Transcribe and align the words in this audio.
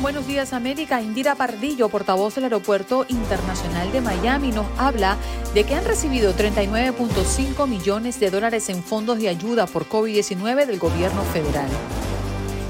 Buenos 0.00 0.26
Días 0.26 0.54
América, 0.54 1.02
Indira 1.02 1.34
Pardillo, 1.34 1.90
portavoz 1.90 2.34
del 2.34 2.44
Aeropuerto 2.44 3.04
Internacional 3.08 3.92
de 3.92 4.00
Miami, 4.00 4.50
nos 4.50 4.64
habla 4.78 5.18
de 5.52 5.64
que 5.64 5.74
han 5.74 5.84
recibido 5.84 6.34
39.5 6.34 7.68
millones 7.68 8.18
de 8.18 8.30
dólares 8.30 8.70
en 8.70 8.82
fondos 8.82 9.18
de 9.18 9.28
ayuda 9.28 9.66
por 9.66 9.86
COVID-19 9.86 10.64
del 10.64 10.78
gobierno 10.78 11.20
federal. 11.24 11.68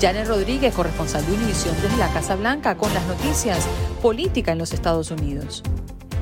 Janet 0.01 0.27
Rodríguez, 0.27 0.75
corresponsal 0.75 1.25
de 1.25 1.35
Univisión 1.35 1.77
desde 1.81 1.97
la 1.99 2.13
Casa 2.13 2.35
Blanca, 2.35 2.77
con 2.77 2.93
las 2.93 3.07
noticias 3.07 3.65
política 4.03 4.51
en 4.51 4.59
los 4.59 4.73
Estados 4.73 5.13
Unidos. 5.13 5.63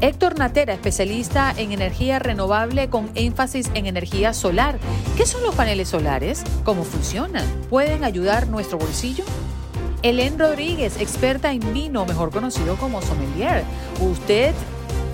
Héctor 0.02 0.38
Natera, 0.38 0.74
especialista 0.74 1.54
en 1.56 1.72
energía 1.72 2.18
renovable 2.18 2.90
con 2.90 3.10
énfasis 3.14 3.70
en 3.72 3.86
energía 3.86 4.34
solar. 4.34 4.78
¿Qué 5.16 5.24
son 5.24 5.42
los 5.42 5.54
paneles 5.54 5.88
solares? 5.88 6.44
¿Cómo 6.64 6.84
funcionan? 6.84 7.46
¿Pueden 7.70 8.04
ayudar 8.04 8.46
nuestro 8.46 8.76
bolsillo? 8.76 9.24
Helen 10.02 10.38
Rodríguez, 10.38 11.00
experta 11.00 11.52
en 11.52 11.72
vino, 11.72 12.06
mejor 12.06 12.30
conocido 12.30 12.76
como 12.76 13.02
sommelier. 13.02 13.64
¿Usted 14.00 14.54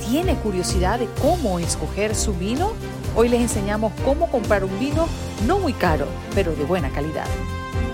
tiene 0.08 0.34
curiosidad 0.36 0.98
de 0.98 1.08
cómo 1.22 1.58
escoger 1.58 2.14
su 2.14 2.34
vino? 2.34 2.72
Hoy 3.16 3.28
les 3.28 3.40
enseñamos 3.40 3.92
cómo 4.04 4.30
comprar 4.30 4.64
un 4.64 4.78
vino 4.78 5.08
no 5.46 5.58
muy 5.58 5.72
caro, 5.72 6.06
pero 6.34 6.54
de 6.54 6.64
buena 6.64 6.90
calidad. 6.90 7.26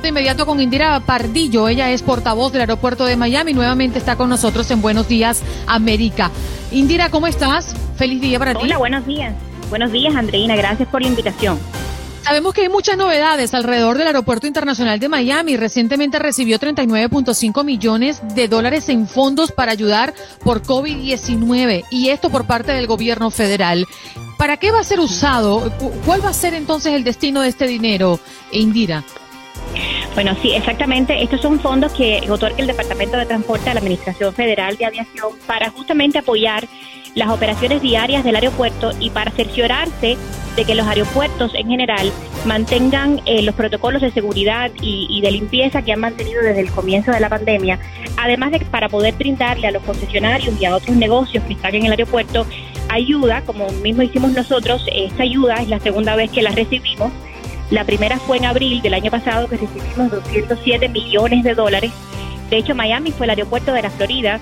De 0.03 0.09
inmediato 0.09 0.47
con 0.47 0.61
Indira 0.61 0.99
Pardillo, 1.01 1.69
ella 1.69 1.91
es 1.91 2.03
portavoz 2.03 2.53
del 2.53 2.63
aeropuerto 2.63 3.05
de 3.05 3.17
Miami, 3.17 3.53
nuevamente 3.53 3.99
está 3.99 4.17
con 4.17 4.31
nosotros 4.31 4.71
en 4.71 4.81
Buenos 4.81 5.09
Días 5.09 5.43
América. 5.67 6.31
Indira, 6.73 7.11
¿cómo 7.11 7.27
estás? 7.27 7.75
Feliz 7.97 8.21
día 8.21 8.39
para 8.39 8.55
ti. 8.55 8.61
Hola, 8.63 8.79
buenos 8.79 9.07
días. 9.07 9.35
Buenos 9.69 9.93
días, 9.93 10.15
Andreina, 10.17 10.57
gracias 10.57 10.89
por 10.89 11.03
la 11.03 11.09
invitación. 11.09 11.59
Sabemos 12.23 12.55
que 12.55 12.63
hay 12.63 12.69
muchas 12.69 12.97
novedades 12.97 13.55
alrededor 13.55 13.97
del 13.99 14.07
Aeropuerto 14.07 14.47
Internacional 14.47 15.01
de 15.01 15.09
Miami. 15.09 15.57
Recientemente 15.57 16.19
recibió 16.19 16.59
39.5 16.59 17.65
millones 17.65 18.23
de 18.35 18.47
dólares 18.47 18.89
en 18.89 19.09
fondos 19.09 19.53
para 19.53 19.73
ayudar 19.73 20.15
por 20.45 20.63
COVID-19 20.63 21.85
y 21.91 22.11
esto 22.11 22.31
por 22.31 22.47
parte 22.47 22.73
del 22.73 22.87
gobierno 22.87 23.31
federal. 23.31 23.87
¿Para 24.37 24.59
qué 24.59 24.71
va 24.71 24.81
a 24.81 24.85
ser 24.85 25.01
usado? 25.01 25.73
¿Cuál 26.05 26.25
va 26.25 26.29
a 26.31 26.35
ser 26.35 26.55
entonces 26.55 26.93
el 26.93 27.05
destino 27.05 27.41
de 27.41 27.49
este 27.49 27.67
dinero, 27.67 28.21
Indira? 28.53 29.03
Bueno, 30.15 30.37
sí, 30.43 30.53
exactamente. 30.53 31.23
Estos 31.23 31.41
son 31.41 31.59
fondos 31.61 31.93
que 31.93 32.21
otorga 32.29 32.57
el 32.59 32.67
Departamento 32.67 33.17
de 33.17 33.27
Transporte 33.27 33.71
a 33.71 33.75
la 33.75 33.81
Administración 33.81 34.35
Federal 34.35 34.77
de 34.77 34.87
Aviación 34.87 35.33
para 35.47 35.71
justamente 35.71 36.19
apoyar 36.19 36.69
las 37.15 37.31
operaciones 37.31 37.83
diarias 37.83 38.25
del 38.25 38.37
aeropuerto 38.37 38.93
y 39.01 39.11
para 39.11 39.31
cerciorarse 39.31 40.17
de 40.57 40.65
que 40.65 40.75
los 40.75 40.87
aeropuertos 40.87 41.53
en 41.55 41.69
general 41.69 42.13
mantengan 42.45 43.21
eh, 43.27 43.43
los 43.43 43.55
protocolos 43.55 44.03
de 44.03 44.11
seguridad 44.11 44.71
y, 44.81 45.21
de 45.21 45.31
limpieza 45.31 45.83
que 45.83 45.93
han 45.93 46.01
mantenido 46.01 46.43
desde 46.43 46.61
el 46.61 46.71
comienzo 46.71 47.13
de 47.13 47.21
la 47.21 47.29
pandemia, 47.29 47.79
además 48.17 48.53
de 48.53 48.61
para 48.61 48.89
poder 48.89 49.15
brindarle 49.15 49.67
a 49.67 49.71
los 49.71 49.83
concesionarios 49.83 50.61
y 50.61 50.65
a 50.65 50.75
otros 50.75 50.97
negocios 50.97 51.45
que 51.45 51.55
están 51.55 51.75
en 51.75 51.87
el 51.87 51.93
aeropuerto 51.93 52.47
ayuda, 52.89 53.43
como 53.43 53.69
mismo 53.71 54.03
hicimos 54.03 54.33
nosotros, 54.33 54.85
esta 54.93 55.23
ayuda 55.23 55.57
es 55.57 55.69
la 55.69 55.79
segunda 55.81 56.17
vez 56.17 56.31
que 56.31 56.43
la 56.43 56.51
recibimos. 56.51 57.13
La 57.71 57.85
primera 57.85 58.19
fue 58.19 58.39
en 58.39 58.47
abril 58.47 58.83
del 58.83 58.95
año 58.95 59.11
pasado 59.11 59.49
que 59.49 59.57
recibimos 59.57 60.11
207 60.11 60.89
millones 60.89 61.45
de 61.45 61.55
dólares. 61.55 61.93
De 62.51 62.57
hecho, 62.57 62.75
Miami 62.75 63.13
fue 63.13 63.27
el 63.27 63.31
aeropuerto 63.31 63.73
de 63.73 63.83
la 63.83 63.91
Florida 63.91 64.41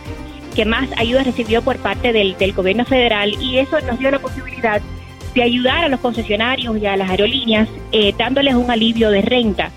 que 0.59 0.65
más 0.65 0.91
ayuda 0.97 1.23
recibió 1.23 1.63
por 1.63 1.77
parte 1.77 2.13
del, 2.13 2.35
gobierno 2.53 2.85
federal 2.85 3.33
y 3.41 3.59
eso 3.59 3.81
nos 3.83 3.97
dio 4.01 4.11
la 4.11 4.19
posibilidad 4.19 4.83
de 5.33 5.43
ayudar 5.45 5.85
a 5.85 5.89
los 5.89 6.01
concesionarios 6.01 6.77
y 6.79 6.87
a 6.87 6.97
las 6.97 7.09
aerolíneas 7.11 7.69
eh, 7.93 8.13
dándoles 8.19 8.57
un 8.57 8.69
alivio 8.69 9.13
de 9.13 9.23
renta. 9.23 9.71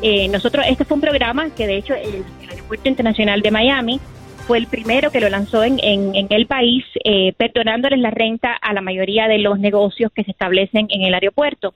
Eh, 0.00 0.28
nosotros, 0.28 0.64
este 0.68 0.84
fue 0.84 0.94
un 0.94 1.00
programa 1.00 1.50
que 1.50 1.66
de 1.66 1.78
hecho 1.78 1.92
el, 1.92 2.24
Aeropuerto 2.48 2.88
Internacional 2.88 3.42
de 3.42 3.50
Miami 3.50 4.00
fue 4.46 4.58
el 4.58 4.68
primero 4.68 5.10
que 5.10 5.20
lo 5.20 5.28
lanzó 5.28 5.64
en, 5.64 5.80
el 5.82 6.46
país, 6.46 6.84
eh, 7.02 7.32
perdonándoles 7.36 7.98
la 7.98 8.12
renta 8.12 8.52
a 8.52 8.72
la 8.72 8.80
mayoría 8.80 9.26
de 9.26 9.38
los 9.38 9.58
negocios 9.58 10.12
que 10.14 10.22
se 10.22 10.30
establecen 10.30 10.86
en 10.90 11.02
el 11.02 11.14
aeropuerto. 11.14 11.74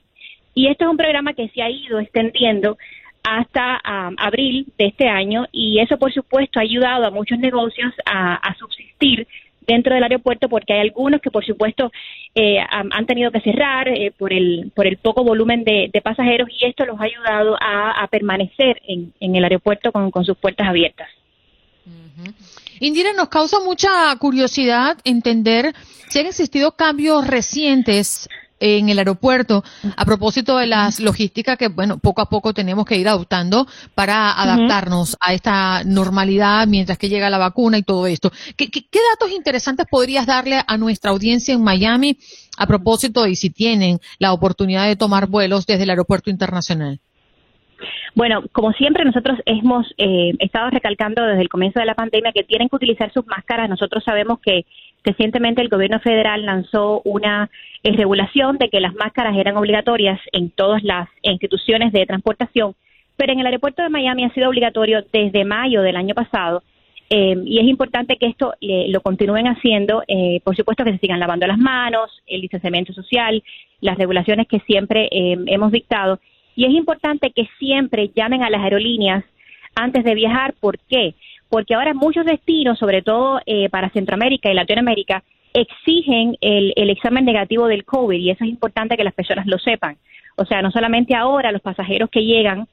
Y 0.55 0.69
esto 0.69 0.85
es 0.85 0.91
un 0.93 0.97
programa 0.97 1.33
que 1.33 1.49
se 1.49 1.63
ha 1.63 1.69
ido 1.69 1.99
extendiendo 1.99 2.79
hasta 3.23 3.81
abril 4.17 4.67
de 4.79 4.87
este 4.87 5.09
año 5.09 5.47
y 5.53 5.79
eso 5.79 5.97
por 5.97 6.13
supuesto 6.13 6.59
ha 6.59 6.63
ayudado 6.63 7.07
a 7.07 7.11
muchos 7.11 7.39
negocios 7.39 7.93
a, 8.05 8.55
subsistir 8.59 9.27
dentro 9.67 9.95
del 9.95 10.03
aeropuerto 10.03 10.49
porque 10.49 10.73
hay 10.73 10.81
algunos 10.81 11.21
que 11.21 11.31
por 11.31 11.45
supuesto 11.45 11.93
eh, 12.35 12.59
han 12.69 13.07
tenido 13.07 13.31
que 13.31 13.41
cerrar 13.41 13.89
eh, 13.89 14.13
por 14.17 14.33
el 14.33 14.73
por 14.75 14.87
el 14.87 14.97
poco 14.97 15.23
volumen 15.23 15.63
de, 15.63 15.91
pasajeros 16.03 16.49
y 16.51 16.67
esto 16.67 16.85
los 16.85 17.01
ha 17.01 17.05
ayudado 17.05 17.57
a, 17.61 18.07
permanecer 18.11 18.83
en, 18.87 19.13
el 19.21 19.45
aeropuerto 19.45 19.93
con, 19.93 20.25
sus 20.25 20.37
puertas 20.37 20.69
abiertas. 20.69 21.09
Indira, 22.81 23.13
nos 23.13 23.29
causa 23.29 23.59
mucha 23.61 24.15
curiosidad 24.19 24.99
entender 25.05 25.73
si 26.09 26.19
han 26.19 26.27
existido 26.27 26.73
cambios 26.73 27.27
recientes 27.27 28.29
en 28.63 28.89
el 28.89 28.99
aeropuerto 28.99 29.65
a 29.97 30.05
propósito 30.05 30.57
de 30.57 30.69
las 30.69 31.01
logísticas 31.01 31.59
que, 31.59 31.67
bueno, 31.67 31.99
poco 31.99 32.23
a 32.23 32.29
poco 32.29 32.55
tenemos 32.55 32.85
que 32.85 32.97
ir 32.97 33.09
adoptando 33.09 33.67
para 33.97 34.31
adaptarnos 34.41 35.17
a 35.21 35.35
esta 35.35 35.83
normalidad 35.85 36.69
mientras 36.69 36.97
que 36.97 37.09
llega 37.09 37.29
la 37.29 37.39
vacuna 37.39 37.79
y 37.79 37.83
todo 37.83 38.07
esto. 38.07 38.31
¿Qué, 38.57 38.69
datos 39.11 39.33
interesantes 39.33 39.87
podrías 39.91 40.27
darle 40.27 40.61
a 40.65 40.77
nuestra 40.79 41.11
audiencia 41.11 41.55
en 41.55 41.65
Miami 41.65 42.19
a 42.57 42.67
propósito 42.69 43.27
y 43.27 43.35
si 43.35 43.51
tienen 43.51 43.99
la 44.21 44.33
oportunidad 44.33 44.87
de 44.87 44.95
tomar 44.95 45.27
vuelos 45.27 45.67
desde 45.67 45.83
el 45.83 45.91
aeropuerto 45.91 46.31
internacional? 46.31 47.01
Bueno, 48.15 48.45
como 48.53 48.73
siempre 48.73 49.05
nosotros 49.05 49.39
hemos 49.45 49.87
eh, 49.97 50.35
estado 50.39 50.71
recalcando 50.71 51.25
desde 51.25 51.43
el 51.43 51.49
comienzo 51.49 51.81
de 51.81 51.87
la 51.87 51.97
pandemia 51.97 52.31
que 52.33 52.45
tienen 52.45 52.69
que 52.69 52.77
utilizar 52.77 53.13
sus 53.13 53.27
máscaras. 53.27 53.69
Nosotros 53.69 54.05
sabemos 54.05 54.39
que 54.41 54.67
recientemente 55.05 55.63
el 55.63 55.69
gobierno 55.69 56.01
federal 56.01 56.45
lanzó 56.45 57.03
una 57.05 57.51
en 57.83 57.97
regulación 57.97 58.59
de 58.59 58.69
que 58.69 58.81
las 58.81 58.95
máscaras 58.95 59.37
eran 59.37 59.57
obligatorias 59.57 60.21
en 60.33 60.51
todas 60.51 60.83
las 60.83 61.09
instituciones 61.23 61.93
de 61.93 62.07
transportación, 62.07 62.75
pero 63.17 63.33
en 63.33 63.41
el 63.41 63.47
aeropuerto 63.47 63.83
de 63.83 63.89
Miami 63.89 64.25
ha 64.25 64.35
sido 64.35 64.49
obligatorio 64.49 65.05
desde 65.13 65.45
mayo 65.45 65.83
del 65.83 65.97
año 65.97 66.15
pasado 66.15 66.63
eh, 67.15 67.37
y 67.45 67.59
es 67.59 67.67
importante 67.67 68.17
que 68.17 68.27
esto 68.27 68.55
eh, 68.63 68.87
lo 68.89 69.03
continúen 69.03 69.47
haciendo, 69.47 70.03
eh, 70.09 70.41
por 70.45 70.57
supuesto 70.57 70.83
que 70.83 70.93
se 70.93 70.99
sigan 70.99 71.21
lavando 71.21 71.47
las 71.47 71.59
manos, 71.59 72.11
el 72.27 72.41
distanciamiento 72.41 72.95
social, 72.95 73.43
las 73.83 73.99
regulaciones 73.99 74.49
que 74.49 74.61
siempre 74.61 75.11
hemos 75.13 75.73
dictado 75.73 76.21
y 76.57 76.65
es 76.65 76.71
importante 76.71 77.31
que 77.31 77.49
siempre 77.59 78.11
llamen 78.17 78.43
a 78.43 78.49
las 78.49 78.63
aerolíneas 78.63 79.25
antes 79.75 80.05
de 80.05 80.15
viajar. 80.15 80.55
¿Por 80.59 80.79
qué? 80.79 81.15
Porque 81.15 81.15
ahora 81.75 81.95
muchos 81.95 82.25
destinos, 82.25 82.79
sobre 82.79 83.03
todo 83.03 83.41
para 83.71 83.91
Centroamérica 83.91 84.51
y 84.51 84.55
Latinoamérica, 84.55 85.23
exigen 85.55 86.37
el, 86.41 86.73
el 86.77 86.91
examen 86.91 87.25
negativo 87.25 87.67
del 87.67 87.85
COVID 87.85 88.19
y 88.19 88.31
eso 88.31 88.45
es 88.45 88.51
importante 88.51 88.97
que 88.97 89.05
las 89.05 89.15
personas 89.15 89.47
lo 89.47 89.59
sepan. 89.59 89.97
O 90.37 90.45
sea, 90.45 90.63
no 90.63 90.71
solamente 90.71 91.15
ahora 91.15 91.53
los 91.53 91.61
pasajeros 91.61 92.11
que 92.11 92.25
llegan 92.25 92.67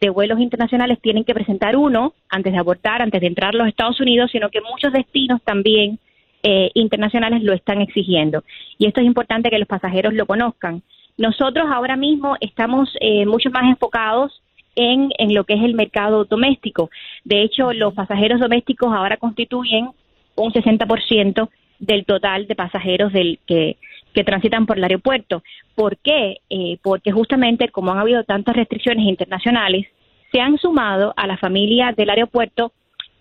de 0.00 0.10
vuelos 0.10 0.40
internacionales 0.40 0.98
tienen 1.00 1.24
que 1.24 1.34
presentar 1.34 1.76
uno 1.76 2.12
antes 2.28 2.52
de 2.52 2.58
abortar, 2.58 3.00
antes 3.02 3.20
de 3.20 3.26
entrar 3.26 3.54
a 3.54 3.58
los 3.58 3.68
Estados 3.68 4.00
Unidos, 4.00 4.30
sino 4.30 4.50
que 4.50 4.60
muchos 4.60 4.92
destinos 4.92 5.40
también 5.42 5.98
eh, 6.42 6.70
internacionales 6.74 7.42
lo 7.42 7.54
están 7.54 7.80
exigiendo. 7.80 8.44
Y 8.78 8.86
esto 8.86 9.00
es 9.00 9.06
importante 9.06 9.50
que 9.50 9.58
los 9.58 9.68
pasajeros 9.68 10.12
lo 10.14 10.26
conozcan. 10.26 10.82
Nosotros 11.16 11.66
ahora 11.70 11.96
mismo 11.96 12.36
estamos 12.40 12.90
eh, 13.00 13.24
mucho 13.24 13.50
más 13.50 13.64
enfocados 13.64 14.42
en, 14.76 15.10
en 15.18 15.34
lo 15.34 15.44
que 15.44 15.54
es 15.54 15.62
el 15.62 15.74
mercado 15.74 16.24
doméstico. 16.24 16.90
De 17.24 17.42
hecho, 17.42 17.72
los 17.72 17.94
pasajeros 17.94 18.40
domésticos 18.40 18.92
ahora 18.92 19.16
constituyen 19.16 19.90
un 20.36 20.52
60% 20.52 21.48
del 21.78 22.04
total 22.04 22.46
de 22.46 22.54
pasajeros 22.54 23.12
del 23.12 23.38
que, 23.46 23.76
que 24.14 24.24
transitan 24.24 24.66
por 24.66 24.78
el 24.78 24.84
aeropuerto. 24.84 25.42
¿Por 25.74 25.96
qué? 25.98 26.38
Eh, 26.48 26.78
porque 26.82 27.10
justamente 27.10 27.68
como 27.68 27.92
han 27.92 27.98
habido 27.98 28.24
tantas 28.24 28.54
restricciones 28.54 29.06
internacionales, 29.06 29.86
se 30.32 30.40
han 30.40 30.58
sumado 30.58 31.12
a 31.16 31.26
la 31.26 31.36
familia 31.36 31.92
del 31.96 32.10
aeropuerto 32.10 32.72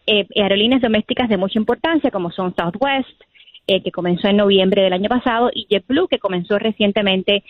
eh, 0.07 0.27
aerolíneas 0.35 0.81
domésticas 0.81 1.29
de 1.29 1.37
mucha 1.37 1.57
importancia 1.57 2.11
como 2.11 2.31
son 2.31 2.53
Southwest, 2.55 3.23
eh, 3.67 3.81
que 3.81 3.91
comenzó 3.91 4.27
en 4.27 4.37
noviembre 4.37 4.81
del 4.83 4.93
año 4.93 5.09
pasado, 5.09 5.49
y 5.53 5.67
JetBlue, 5.69 6.07
que 6.07 6.19
comenzó 6.19 6.59
recientemente 6.59 7.43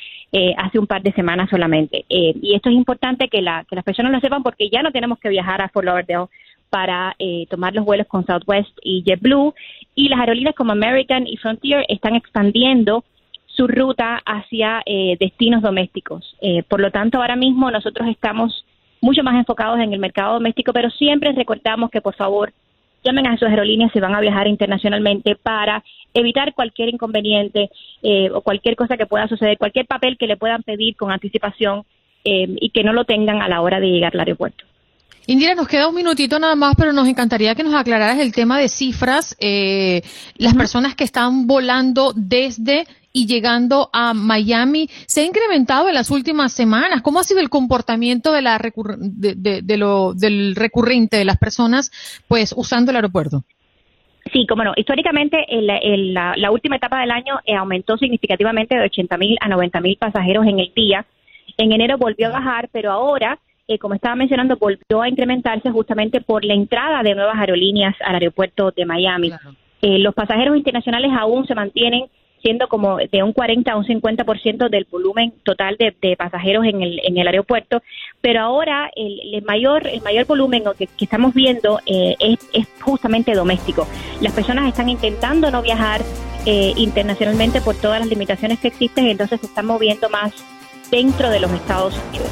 hace 0.57 0.79
un 0.79 0.87
par 0.87 1.01
de 1.01 1.13
semanas 1.13 1.49
solamente. 1.49 2.05
y 2.09 2.55
esto 2.55 2.69
es 2.69 2.75
importante 2.75 3.29
que, 3.29 3.41
la, 3.41 3.65
que 3.69 3.75
las 3.75 3.85
personas 3.85 4.11
lo 4.11 4.19
sepan 4.19 4.43
porque 4.43 4.69
ya 4.69 4.81
no 4.81 4.91
tenemos 4.91 5.17
que 5.19 5.29
viajar 5.29 5.61
a 5.61 5.69
Fort 5.69 5.85
Lauderdale 5.85 6.27
para 6.75 7.15
eh, 7.19 7.45
tomar 7.49 7.73
los 7.73 7.85
vuelos 7.85 8.05
con 8.07 8.25
Southwest 8.25 8.77
y 8.81 9.01
JetBlue. 9.05 9.53
Y 9.95 10.09
las 10.09 10.19
aerolíneas 10.19 10.55
como 10.55 10.73
American 10.73 11.25
y 11.25 11.37
Frontier 11.37 11.85
están 11.87 12.15
expandiendo 12.15 13.05
su 13.45 13.67
ruta 13.67 14.21
hacia 14.25 14.81
eh, 14.85 15.15
destinos 15.17 15.61
domésticos. 15.61 16.35
Eh, 16.41 16.63
por 16.63 16.81
lo 16.81 16.91
tanto, 16.91 17.21
ahora 17.21 17.37
mismo 17.37 17.71
nosotros 17.71 18.09
estamos 18.09 18.65
mucho 18.99 19.23
más 19.23 19.35
enfocados 19.35 19.79
en 19.79 19.93
el 19.93 19.99
mercado 19.99 20.33
doméstico, 20.33 20.73
pero 20.73 20.89
siempre 20.89 21.31
recordamos 21.31 21.89
que 21.89 22.01
por 22.01 22.15
favor 22.15 22.51
llamen 23.05 23.27
a 23.27 23.37
sus 23.37 23.47
aerolíneas 23.47 23.91
si 23.93 23.99
van 23.99 24.15
a 24.15 24.19
viajar 24.19 24.47
internacionalmente 24.47 25.35
para 25.35 25.83
evitar 26.13 26.53
cualquier 26.53 26.89
inconveniente 26.89 27.69
eh, 28.01 28.29
o 28.33 28.41
cualquier 28.41 28.75
cosa 28.75 28.97
que 28.97 29.05
pueda 29.05 29.27
suceder, 29.27 29.57
cualquier 29.57 29.85
papel 29.85 30.17
que 30.17 30.27
le 30.27 30.37
puedan 30.37 30.63
pedir 30.63 30.95
con 30.95 31.11
anticipación 31.11 31.83
y 32.27 32.71
que 32.71 32.83
no 32.83 32.91
lo 32.91 33.05
tengan 33.05 33.43
a 33.43 33.47
la 33.47 33.61
hora 33.61 33.79
de 33.79 33.85
llegar 33.85 34.11
al 34.15 34.21
aeropuerto. 34.21 34.65
Indira, 35.27 35.55
nos 35.55 35.67
queda 35.67 35.87
un 35.87 35.95
minutito 35.95 36.37
nada 36.37 36.55
más, 36.55 36.75
pero 36.77 36.93
nos 36.93 37.07
encantaría 37.07 37.55
que 37.55 37.63
nos 37.63 37.73
aclararas 37.73 38.19
el 38.19 38.31
tema 38.31 38.59
de 38.59 38.69
cifras. 38.69 39.35
Eh, 39.39 40.03
las 40.37 40.53
personas 40.53 40.95
que 40.95 41.03
están 41.03 41.47
volando 41.47 42.13
desde 42.15 42.85
y 43.15 43.27
llegando 43.27 43.89
a 43.93 44.13
Miami 44.13 44.89
se 45.07 45.21
ha 45.21 45.25
incrementado 45.25 45.87
en 45.87 45.93
las 45.93 46.11
últimas 46.11 46.51
semanas. 46.51 47.01
¿Cómo 47.01 47.21
ha 47.21 47.23
sido 47.23 47.39
el 47.39 47.49
comportamiento 47.49 48.33
de 48.33 48.41
la 48.41 48.59
de, 48.59 49.77
lo, 49.77 50.13
del 50.13 50.53
recurrente 50.53 51.15
de 51.15 51.23
las 51.23 51.37
personas 51.37 51.91
pues 52.27 52.53
usando 52.57 52.91
el 52.91 52.97
aeropuerto? 52.97 53.43
Sí, 54.33 54.45
como 54.45 54.65
no. 54.65 54.73
Históricamente, 54.75 55.45
la, 55.49 56.51
última 56.51 56.75
etapa 56.75 56.99
del 56.99 57.11
año 57.11 57.39
eh, 57.45 57.55
aumentó 57.55 57.95
significativamente 57.97 58.75
de 58.75 58.83
80 58.83 59.17
mil 59.17 59.37
a 59.39 59.47
90 59.47 59.79
mil 59.79 59.95
pasajeros 59.95 60.45
en 60.45 60.59
el 60.59 60.73
día. 60.75 61.05
En 61.57 61.71
enero 61.71 61.97
volvió 61.97 62.27
a 62.27 62.31
bajar, 62.31 62.67
pero 62.73 62.91
ahora, 62.91 63.39
eh, 63.69 63.79
como 63.79 63.93
estaba 63.93 64.15
mencionando, 64.15 64.57
volvió 64.57 65.01
a 65.01 65.07
incrementarse 65.07 65.71
justamente 65.71 66.19
por 66.19 66.43
la 66.43 66.53
entrada 66.53 67.01
de 67.01 67.15
nuevas 67.15 67.37
aerolíneas 67.37 67.95
al 68.03 68.15
aeropuerto 68.15 68.71
de 68.71 68.85
Miami. 68.85 69.31
Eh, 69.81 69.99
los 69.99 70.13
pasajeros 70.13 70.57
internacionales 70.57 71.11
aún 71.17 71.47
se 71.47 71.55
mantienen 71.55 72.09
siendo 72.45 72.67
como 72.67 72.97
de 72.97 73.23
un 73.23 73.33
40 73.33 73.71
a 73.71 73.75
un 73.75 73.85
50% 73.85 74.69
del 74.69 74.85
volumen 74.91 75.33
total 75.41 75.77
de, 75.79 76.15
pasajeros 76.15 76.63
en 76.65 76.83
el, 76.83 77.01
en 77.03 77.17
el 77.17 77.25
aeropuerto, 77.25 77.81
pero 78.21 78.41
ahora 78.41 78.91
el, 78.95 79.41
mayor 79.41 79.87
el 79.87 80.03
mayor 80.03 80.27
volumen 80.27 80.63
que, 80.77 80.85
que 80.85 81.05
estamos 81.05 81.33
viendo 81.33 81.79
eh, 81.87 82.15
es, 82.19 82.67
justamente 82.81 83.33
doméstico. 83.33 83.87
Las 84.21 84.31
personas 84.33 84.67
están 84.67 84.89
intentando 84.89 85.49
no 85.49 85.63
viajar 85.63 86.01
eh, 86.45 86.73
internacionalmente 86.77 87.61
por 87.61 87.73
todas 87.75 87.99
las 87.99 88.09
limitaciones 88.09 88.59
que 88.59 88.67
existen, 88.67 89.07
entonces 89.07 89.39
se 89.39 89.47
están 89.47 89.65
moviendo 89.65 90.07
más 90.11 90.31
dentro 90.91 91.31
de 91.31 91.39
los 91.39 91.51
Estados 91.51 91.99
Unidos. 92.09 92.29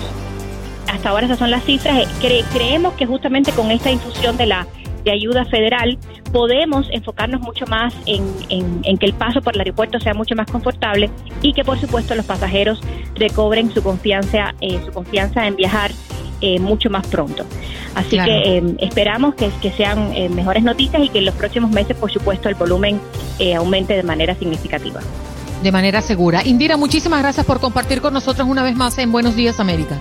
Hasta 0.91 1.09
ahora 1.09 1.25
esas 1.25 1.39
son 1.39 1.49
las 1.49 1.63
cifras. 1.63 2.07
creemos 2.53 2.93
que 2.93 3.07
justamente 3.07 3.51
con 3.51 3.71
esta 3.71 3.89
infusión 3.89 4.37
de 4.37 4.45
la 4.45 4.67
de 5.03 5.11
ayuda 5.11 5.45
federal, 5.45 5.97
podemos 6.31 6.87
enfocarnos 6.91 7.41
mucho 7.41 7.65
más 7.67 7.93
en, 8.05 8.97
que 8.97 9.05
el 9.05 9.13
paso 9.13 9.41
por 9.41 9.55
el 9.55 9.61
aeropuerto 9.61 9.99
sea 9.99 10.13
mucho 10.13 10.35
más 10.35 10.49
confortable 10.49 11.09
y 11.41 11.53
que 11.53 11.63
por 11.63 11.79
supuesto 11.79 12.15
los 12.15 12.25
pasajeros 12.25 12.79
recobren 13.15 13.71
su 13.71 13.83
confianza, 13.83 14.53
eh, 14.61 14.79
su 14.85 14.91
confianza 14.91 15.45
en 15.47 15.55
viajar 15.55 15.91
eh, 16.41 16.59
mucho 16.59 16.89
más 16.89 17.05
pronto. 17.07 17.45
Así 17.95 18.17
que 18.17 18.57
eh, 18.57 18.75
esperamos 18.79 19.35
que, 19.35 19.49
que 19.61 19.71
sean 19.71 20.13
mejores 20.35 20.63
noticias 20.63 21.03
y 21.03 21.09
que 21.09 21.19
en 21.19 21.25
los 21.25 21.35
próximos 21.35 21.69
meses, 21.71 21.95
por 21.95 22.11
supuesto, 22.11 22.49
el 22.49 22.55
volumen 22.55 22.99
aumente 23.55 23.95
de 23.95 24.03
manera 24.03 24.35
significativa. 24.35 24.99
De 25.61 25.71
manera 25.71 26.01
segura. 26.01 26.43
Indira, 26.43 26.75
muchísimas 26.75 27.21
gracias 27.21 27.45
por 27.45 27.59
compartir 27.59 28.01
con 28.01 28.13
nosotros 28.13 28.47
una 28.47 28.63
vez 28.63 28.75
más 28.75 28.97
en 28.97 29.11
Buenos 29.11 29.35
Días 29.35 29.59
América. 29.59 29.97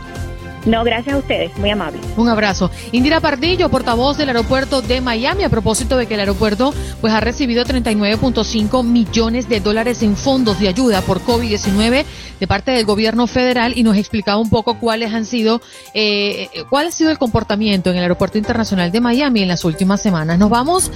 No, 0.64 0.85
gracias 0.85 1.14
a 1.14 1.19
ustedes, 1.19 1.56
muy 1.59 1.70
amable. 1.70 1.99
Un 2.17 2.29
abrazo. 2.29 2.70
Indira 2.93 3.20
Pardillo, 3.20 3.69
portavoz 3.69 4.17
del 4.17 4.29
aeropuerto 4.29 4.81
de 4.81 5.00
Miami, 5.00 5.43
a 5.44 5.49
propósito 5.49 5.97
de 5.97 6.06
que 6.06 6.14
el 6.14 6.20
aeropuerto 6.20 6.73
pues 7.00 7.12
ha 7.12 7.20
recibido 7.20 7.64
39.5 7.64 8.85
millones 8.85 9.49
de 9.49 9.61
dólares 9.61 10.03
en 10.03 10.17
fondos 10.17 10.61
de 10.61 10.69
ayuda 10.69 11.00
por 11.03 11.20
COVID-19 11.20 12.05
de 12.38 12.47
parte 12.47 12.70
del 12.73 12.85
gobierno 12.85 13.26
federal 13.26 13.73
y 13.76 13.82
nos 13.82 13.97
explicaba 13.97 14.38
un 14.38 14.50
poco 14.50 14.79
cuáles 14.79 15.12
han 15.12 15.26
sido, 15.26 15.61
eh, 15.94 16.49
cuál 16.70 16.88
ha 16.88 16.91
sido 16.91 17.11
el 17.11 17.19
comportamiento 17.19 17.91
en 17.91 17.97
el 17.97 18.03
aeropuerto 18.03 18.38
internacional 18.38 18.93
de 18.93 19.00
Miami 19.00 19.43
en 19.43 19.49
las 19.49 19.65
últimas 19.65 20.00
semanas. 20.00 20.38
Nos 20.38 20.50
vamos 20.50 20.91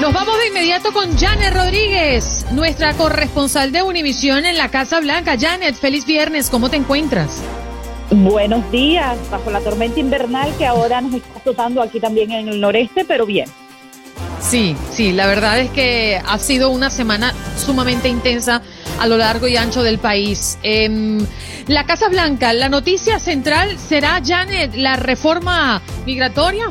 nos 0.00 0.14
vamos 0.14 0.38
de 0.38 0.46
inmediato 0.46 0.92
con 0.94 1.14
Janet 1.18 1.52
Rodríguez, 1.52 2.46
nuestra 2.52 2.94
corresponsal 2.94 3.70
de 3.70 3.82
Univisión 3.82 4.46
en 4.46 4.56
la 4.56 4.70
Casa 4.70 4.98
Blanca. 4.98 5.36
Janet, 5.38 5.74
feliz 5.74 6.06
viernes, 6.06 6.48
¿cómo 6.48 6.70
te 6.70 6.76
encuentras? 6.76 7.42
Buenos 8.10 8.70
días, 8.70 9.18
bajo 9.30 9.50
la 9.50 9.60
tormenta 9.60 10.00
invernal 10.00 10.56
que 10.56 10.64
ahora 10.64 11.02
nos 11.02 11.14
está 11.14 11.38
azotando 11.38 11.82
aquí 11.82 12.00
también 12.00 12.30
en 12.30 12.48
el 12.48 12.60
noreste, 12.60 13.04
pero 13.04 13.26
bien. 13.26 13.48
Sí, 14.40 14.74
sí, 14.90 15.12
la 15.12 15.26
verdad 15.26 15.60
es 15.60 15.70
que 15.70 16.18
ha 16.26 16.38
sido 16.38 16.70
una 16.70 16.88
semana 16.88 17.34
sumamente 17.58 18.08
intensa 18.08 18.62
a 18.98 19.06
lo 19.06 19.18
largo 19.18 19.48
y 19.48 19.56
ancho 19.58 19.82
del 19.82 19.98
país. 19.98 20.58
Em, 20.62 21.18
la 21.66 21.84
Casa 21.84 22.08
Blanca, 22.08 22.54
la 22.54 22.70
noticia 22.70 23.18
central 23.18 23.78
será, 23.78 24.22
Janet, 24.24 24.74
la 24.76 24.96
reforma 24.96 25.82
migratoria. 26.06 26.68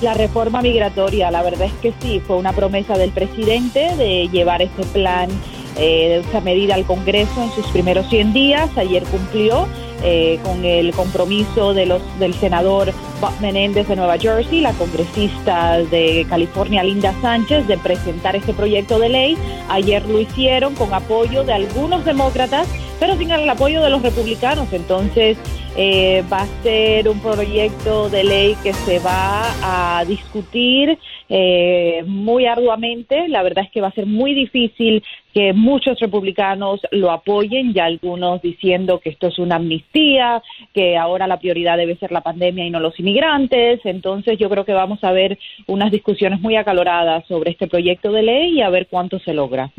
La 0.00 0.14
reforma 0.14 0.62
migratoria, 0.62 1.30
la 1.30 1.42
verdad 1.42 1.66
es 1.66 1.72
que 1.82 1.92
sí, 2.00 2.20
fue 2.24 2.36
una 2.36 2.52
promesa 2.52 2.96
del 2.96 3.10
presidente 3.10 3.96
de 3.96 4.28
llevar 4.28 4.62
este 4.62 4.84
plan 4.84 5.28
eh, 5.76 6.22
esta 6.24 6.40
medida 6.40 6.74
al 6.74 6.84
Congreso 6.84 7.42
en 7.42 7.50
sus 7.50 7.66
primeros 7.68 8.08
100 8.08 8.32
días. 8.32 8.70
Ayer 8.76 9.02
cumplió 9.04 9.66
eh, 10.04 10.38
con 10.44 10.64
el 10.64 10.92
compromiso 10.92 11.74
del 11.74 12.34
senador 12.34 12.92
Bob 13.20 13.32
Menéndez 13.40 13.88
de 13.88 13.96
Nueva 13.96 14.18
Jersey, 14.18 14.60
la 14.60 14.72
congresista 14.72 15.78
de 15.78 16.24
California 16.28 16.84
Linda 16.84 17.12
Sánchez, 17.20 17.66
de 17.66 17.76
presentar 17.78 18.36
este 18.36 18.54
proyecto 18.54 19.00
de 19.00 19.08
ley. 19.08 19.38
Ayer 19.68 20.06
lo 20.08 20.20
hicieron 20.20 20.76
con 20.76 20.94
apoyo 20.94 21.42
de 21.42 21.54
algunos 21.54 22.04
demócratas, 22.04 22.68
pero 23.00 23.16
sin 23.16 23.32
el 23.32 23.50
apoyo 23.50 23.82
de 23.82 23.90
los 23.90 24.02
republicanos. 24.02 24.72
Entonces, 24.72 25.36
eh, 25.80 26.24
va 26.30 26.38
a 26.38 26.62
ser 26.64 27.08
un 27.08 27.20
proyecto 27.20 28.10
de 28.10 28.24
ley 28.24 28.56
que 28.64 28.72
se 28.72 28.98
va 28.98 29.44
a 29.62 30.04
discutir 30.04 30.98
eh, 31.28 32.02
muy 32.04 32.46
arduamente. 32.46 33.28
La 33.28 33.44
verdad 33.44 33.64
es 33.64 33.70
que 33.70 33.80
va 33.80 33.86
a 33.86 33.92
ser 33.92 34.06
muy 34.06 34.34
difícil 34.34 35.04
que 35.32 35.52
muchos 35.52 36.00
republicanos 36.00 36.80
lo 36.90 37.12
apoyen, 37.12 37.74
ya 37.74 37.84
algunos 37.84 38.42
diciendo 38.42 38.98
que 38.98 39.10
esto 39.10 39.28
es 39.28 39.38
una 39.38 39.54
amnistía, 39.54 40.42
que 40.74 40.96
ahora 40.96 41.28
la 41.28 41.38
prioridad 41.38 41.76
debe 41.76 41.94
ser 41.94 42.10
la 42.10 42.22
pandemia 42.22 42.66
y 42.66 42.70
no 42.70 42.80
los 42.80 42.98
inmigrantes. 42.98 43.78
Entonces 43.84 44.36
yo 44.36 44.50
creo 44.50 44.64
que 44.64 44.72
vamos 44.72 45.04
a 45.04 45.12
ver 45.12 45.38
unas 45.68 45.92
discusiones 45.92 46.40
muy 46.40 46.56
acaloradas 46.56 47.24
sobre 47.28 47.52
este 47.52 47.68
proyecto 47.68 48.10
de 48.10 48.24
ley 48.24 48.58
y 48.58 48.62
a 48.62 48.70
ver 48.70 48.88
cuánto 48.88 49.20
se 49.20 49.32
logra. 49.32 49.70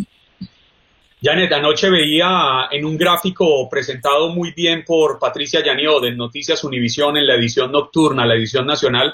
Janet, 1.22 1.52
anoche 1.52 1.90
veía 1.90 2.70
en 2.72 2.86
un 2.86 2.98
gráfico 2.98 3.68
presentado 3.70 4.30
muy 4.30 4.52
bien 4.52 4.86
por 4.86 5.20
Patricia 5.20 5.62
Yaniod 5.62 6.06
en 6.06 6.16
Noticias 6.16 6.64
Univisión 6.64 7.18
en 7.18 7.28
la 7.28 7.36
edición 7.36 7.74
nocturna, 7.74 8.26
la 8.26 8.36
edición 8.36 8.66
nacional, 8.66 9.14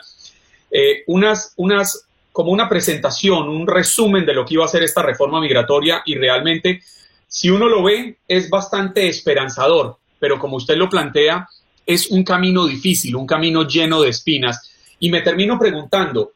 eh, 0.69 1.03
unas, 1.07 1.53
unas, 1.57 2.07
como 2.31 2.51
una 2.51 2.69
presentación, 2.69 3.50
un 3.50 3.65
resumen 3.65 4.24
de 4.24 4.35
lo 4.35 4.45
que 4.45 4.53
iba 4.53 4.65
a 4.65 4.67
ser 4.67 4.83
esta 4.83 5.01
reforma 5.01 5.41
migratoria 5.41 6.03
y 6.05 6.13
realmente, 6.13 6.83
si 7.27 7.50
uno 7.50 7.67
lo 7.67 7.81
ve, 7.81 8.17
es 8.27 8.51
bastante 8.51 9.07
esperanzador, 9.07 9.97
pero 10.19 10.38
como 10.38 10.57
usted 10.57 10.77
lo 10.77 10.88
plantea, 10.88 11.50
es 11.88 12.12
un 12.12 12.24
camino 12.24 12.67
difícil, 12.67 13.15
un 13.15 13.25
camino 13.25 13.67
lleno 13.67 14.01
de 14.01 14.09
espinas. 14.09 14.71
Y 15.00 15.09
me 15.09 15.21
termino 15.21 15.57
preguntando, 15.57 16.33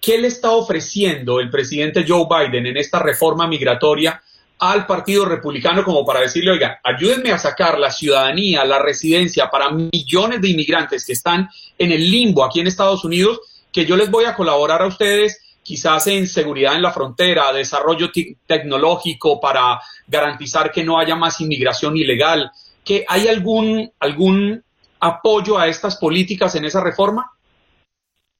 ¿qué 0.00 0.18
le 0.18 0.28
está 0.28 0.50
ofreciendo 0.50 1.38
el 1.38 1.48
presidente 1.48 2.04
Joe 2.06 2.26
Biden 2.28 2.66
en 2.66 2.76
esta 2.76 2.98
reforma 2.98 3.46
migratoria? 3.46 4.20
Al 4.62 4.86
Partido 4.86 5.24
Republicano 5.24 5.82
como 5.82 6.06
para 6.06 6.20
decirle, 6.20 6.52
oiga, 6.52 6.78
ayúdenme 6.84 7.32
a 7.32 7.38
sacar 7.38 7.80
la 7.80 7.90
ciudadanía, 7.90 8.64
la 8.64 8.78
residencia 8.78 9.50
para 9.50 9.72
millones 9.72 10.40
de 10.40 10.50
inmigrantes 10.50 11.04
que 11.04 11.14
están 11.14 11.48
en 11.76 11.90
el 11.90 12.08
limbo 12.08 12.44
aquí 12.44 12.60
en 12.60 12.68
Estados 12.68 13.04
Unidos, 13.04 13.40
que 13.72 13.84
yo 13.84 13.96
les 13.96 14.08
voy 14.08 14.24
a 14.24 14.36
colaborar 14.36 14.80
a 14.82 14.86
ustedes 14.86 15.56
quizás 15.64 16.06
en 16.06 16.28
seguridad 16.28 16.76
en 16.76 16.82
la 16.82 16.92
frontera, 16.92 17.52
desarrollo 17.52 18.12
tecnológico 18.46 19.40
para 19.40 19.80
garantizar 20.06 20.70
que 20.70 20.84
no 20.84 20.96
haya 20.96 21.16
más 21.16 21.40
inmigración 21.40 21.96
ilegal. 21.96 22.52
¿Que 22.84 23.04
¿Hay 23.08 23.26
algún, 23.26 23.90
algún 23.98 24.62
apoyo 25.00 25.58
a 25.58 25.66
estas 25.66 25.96
políticas 25.96 26.54
en 26.54 26.66
esa 26.66 26.80
reforma? 26.80 27.32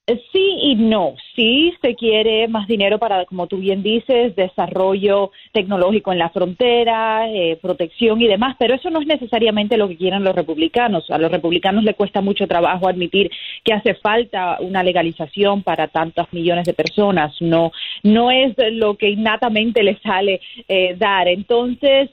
Eh, 0.09 0.21
sí 0.33 0.59
y 0.63 0.75
no. 0.75 1.15
Sí 1.37 1.73
se 1.81 1.95
quiere 1.95 2.49
más 2.49 2.67
dinero 2.67 2.99
para, 2.99 3.25
como 3.25 3.47
tú 3.47 3.59
bien 3.59 3.85
dices, 3.85 4.35
desarrollo 4.35 5.31
tecnológico 5.53 6.13
en 6.13 6.19
la 6.19 6.31
frontera, 6.31 7.31
eh, 7.31 7.57
protección 7.63 8.21
y 8.21 8.27
demás, 8.27 8.57
pero 8.59 8.75
eso 8.75 8.91
no 8.91 9.01
es 9.01 9.07
necesariamente 9.07 9.77
lo 9.77 9.87
que 9.89 9.97
quieren 9.97 10.25
los 10.25 10.35
republicanos. 10.35 11.09
A 11.11 11.19
los 11.19 11.31
republicanos 11.31 11.85
les 11.85 11.95
cuesta 11.95 12.21
mucho 12.21 12.49
trabajo 12.49 12.89
admitir 12.89 13.31
que 13.63 13.75
hace 13.75 13.95
falta 13.95 14.59
una 14.61 14.83
legalización 14.83 15.63
para 15.63 15.87
tantos 15.87 16.27
millones 16.33 16.65
de 16.65 16.75
personas. 16.75 17.41
No, 17.41 17.71
no 18.03 18.33
es 18.33 18.55
lo 18.73 18.97
que 18.97 19.11
innatamente 19.11 19.85
les 19.85 20.01
sale 20.03 20.41
eh, 20.67 20.97
dar. 20.99 21.29
Entonces, 21.29 22.11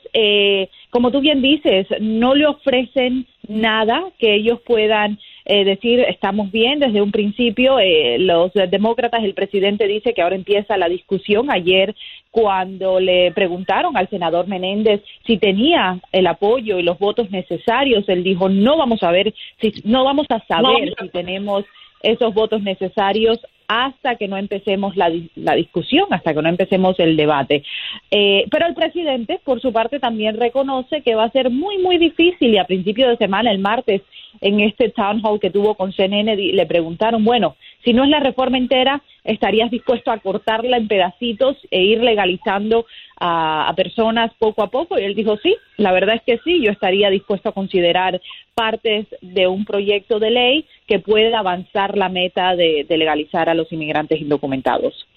como 0.89 1.12
tú 1.12 1.22
bien 1.22 1.41
dices, 1.41 1.88
no 2.00 2.34
le 2.34 2.48
ofrecen 2.48 3.27
nada 3.48 4.03
que 4.17 4.36
ellos 4.36 4.60
puedan 4.65 5.19
eh, 5.46 5.63
decir 5.63 6.00
estamos 6.01 6.51
bien 6.51 6.79
desde 6.79 7.01
un 7.01 7.12
principio. 7.12 7.79
Eh, 7.79 8.17
los 8.19 8.51
demócratas, 8.53 9.24
el 9.24 9.34
presidente 9.34 9.88
dice 9.88 10.13
que 10.13 10.22
ahora 10.22 10.36
empieza 10.36 10.77
la 10.77 10.89
discusión. 10.89 11.51
Ayer, 11.51 11.96
cuando 12.31 13.00
le 13.00 13.31
preguntaron 13.31 13.98
al 13.98 14.10
senador 14.10 14.48
Menéndez 14.48 15.01
si 15.25 15.38
tenía 15.38 16.00
el 16.12 16.27
apoyo 16.27 16.79
y 16.79 16.84
los 16.84 17.00
votos 17.00 17.29
necesarios, 17.31 18.08
él 18.10 18.24
dijo 18.24 18.50
no 18.50 18.77
vamos 18.77 19.03
a 19.03 19.12
ver, 19.12 19.34
si, 19.62 19.74
no 19.84 20.03
vamos 20.03 20.27
a 20.29 20.39
saber 20.46 20.93
si 21.00 21.10
tenemos 21.10 21.65
esos 22.01 22.34
votos 22.34 22.62
necesarios 22.62 23.39
hasta 23.69 24.15
que 24.15 24.27
no 24.27 24.35
empecemos 24.35 24.97
la, 24.97 25.11
la 25.35 25.53
discusión, 25.53 26.07
hasta 26.09 26.33
que 26.33 26.41
no 26.41 26.49
empecemos 26.49 26.99
el 26.99 27.15
debate. 27.15 27.63
Eh, 28.09 28.45
pero 28.49 28.65
el 28.65 28.73
presidente, 28.73 29.39
por 29.45 29.61
su 29.61 29.71
parte, 29.71 29.99
también 29.99 30.38
reconoce 30.38 31.01
que 31.03 31.13
va 31.13 31.25
a 31.25 31.31
ser 31.31 31.51
muy, 31.51 31.77
muy 31.77 31.99
difícil 31.99 32.51
y 32.51 32.57
a 32.57 32.65
principio 32.65 33.07
de 33.07 33.17
semana, 33.17 33.51
el 33.51 33.59
martes, 33.59 34.01
en 34.41 34.59
este 34.59 34.89
town 34.89 35.21
hall 35.23 35.39
que 35.39 35.51
tuvo 35.51 35.75
con 35.75 35.93
CNN, 35.93 36.35
le 36.35 36.65
preguntaron, 36.65 37.23
bueno, 37.23 37.55
si 37.83 37.93
no 37.93 38.03
es 38.03 38.09
la 38.09 38.19
reforma 38.19 38.57
entera, 38.57 39.01
¿estarías 39.24 39.71
dispuesto 39.71 40.12
a 40.12 40.19
cortarla 40.19 40.77
en 40.77 40.88
pedacitos 40.88 41.55
e 41.71 41.81
ir 41.81 42.03
legalizando 42.03 42.86
a, 43.19 43.71
personas 43.75 44.31
poco 44.38 44.63
a 44.63 44.69
poco? 44.69 45.00
Y 45.00 45.03
él 45.03 45.15
dijo, 45.15 45.38
sí, 45.38 45.55
la 45.77 45.91
verdad 45.91 46.15
es 46.15 46.24
que 46.24 46.39
sí, 46.43 46.62
yo 46.62 46.71
estaría 46.71 47.09
dispuesto 47.09 47.50
a 47.50 47.53
considerar 47.53 48.19
partes 48.53 49.07
de 49.21 49.48
un 49.48 49.63
proyecto 49.63 50.19
de 50.19 50.31
ley 50.31 50.65
que 50.88 51.00
pueda 51.00 51.39
avanzar 51.39 51.98
la 51.98 52.09
meta 52.09 52.55
de, 52.55 52.86
legalizar 52.89 53.50
a 53.50 53.53
los 53.53 53.71
inmigrantes 53.71 54.19
indocumentados. 54.19 55.07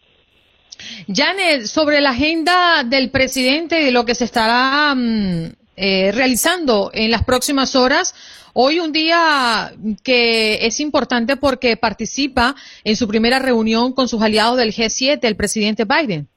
Janet, 1.12 1.62
sobre 1.62 2.00
la 2.00 2.10
agenda 2.10 2.84
del 2.84 3.10
presidente 3.10 3.80
y 3.80 3.84
de 3.86 3.90
lo 3.90 4.04
que 4.04 4.14
se 4.14 4.24
estará 4.24 4.94
mm, 4.94 5.61
eh, 5.76 6.12
realizando 6.12 6.90
en 6.92 7.10
las 7.10 7.24
próximas 7.24 7.76
horas, 7.76 8.14
Hoy 8.54 8.80
un 8.80 8.92
día 8.92 9.72
que 10.02 10.66
es 10.66 10.78
importante 10.80 11.38
porque 11.38 11.78
participa 11.78 12.54
en 12.84 12.96
su 12.96 13.08
primera 13.08 13.38
reunión 13.38 13.94
con 13.94 14.08
sus 14.08 14.20
aliados 14.20 14.58
del 14.58 14.74
G7, 14.74 15.20
el 15.22 15.36
presidente 15.36 15.86
Biden. 15.86 16.28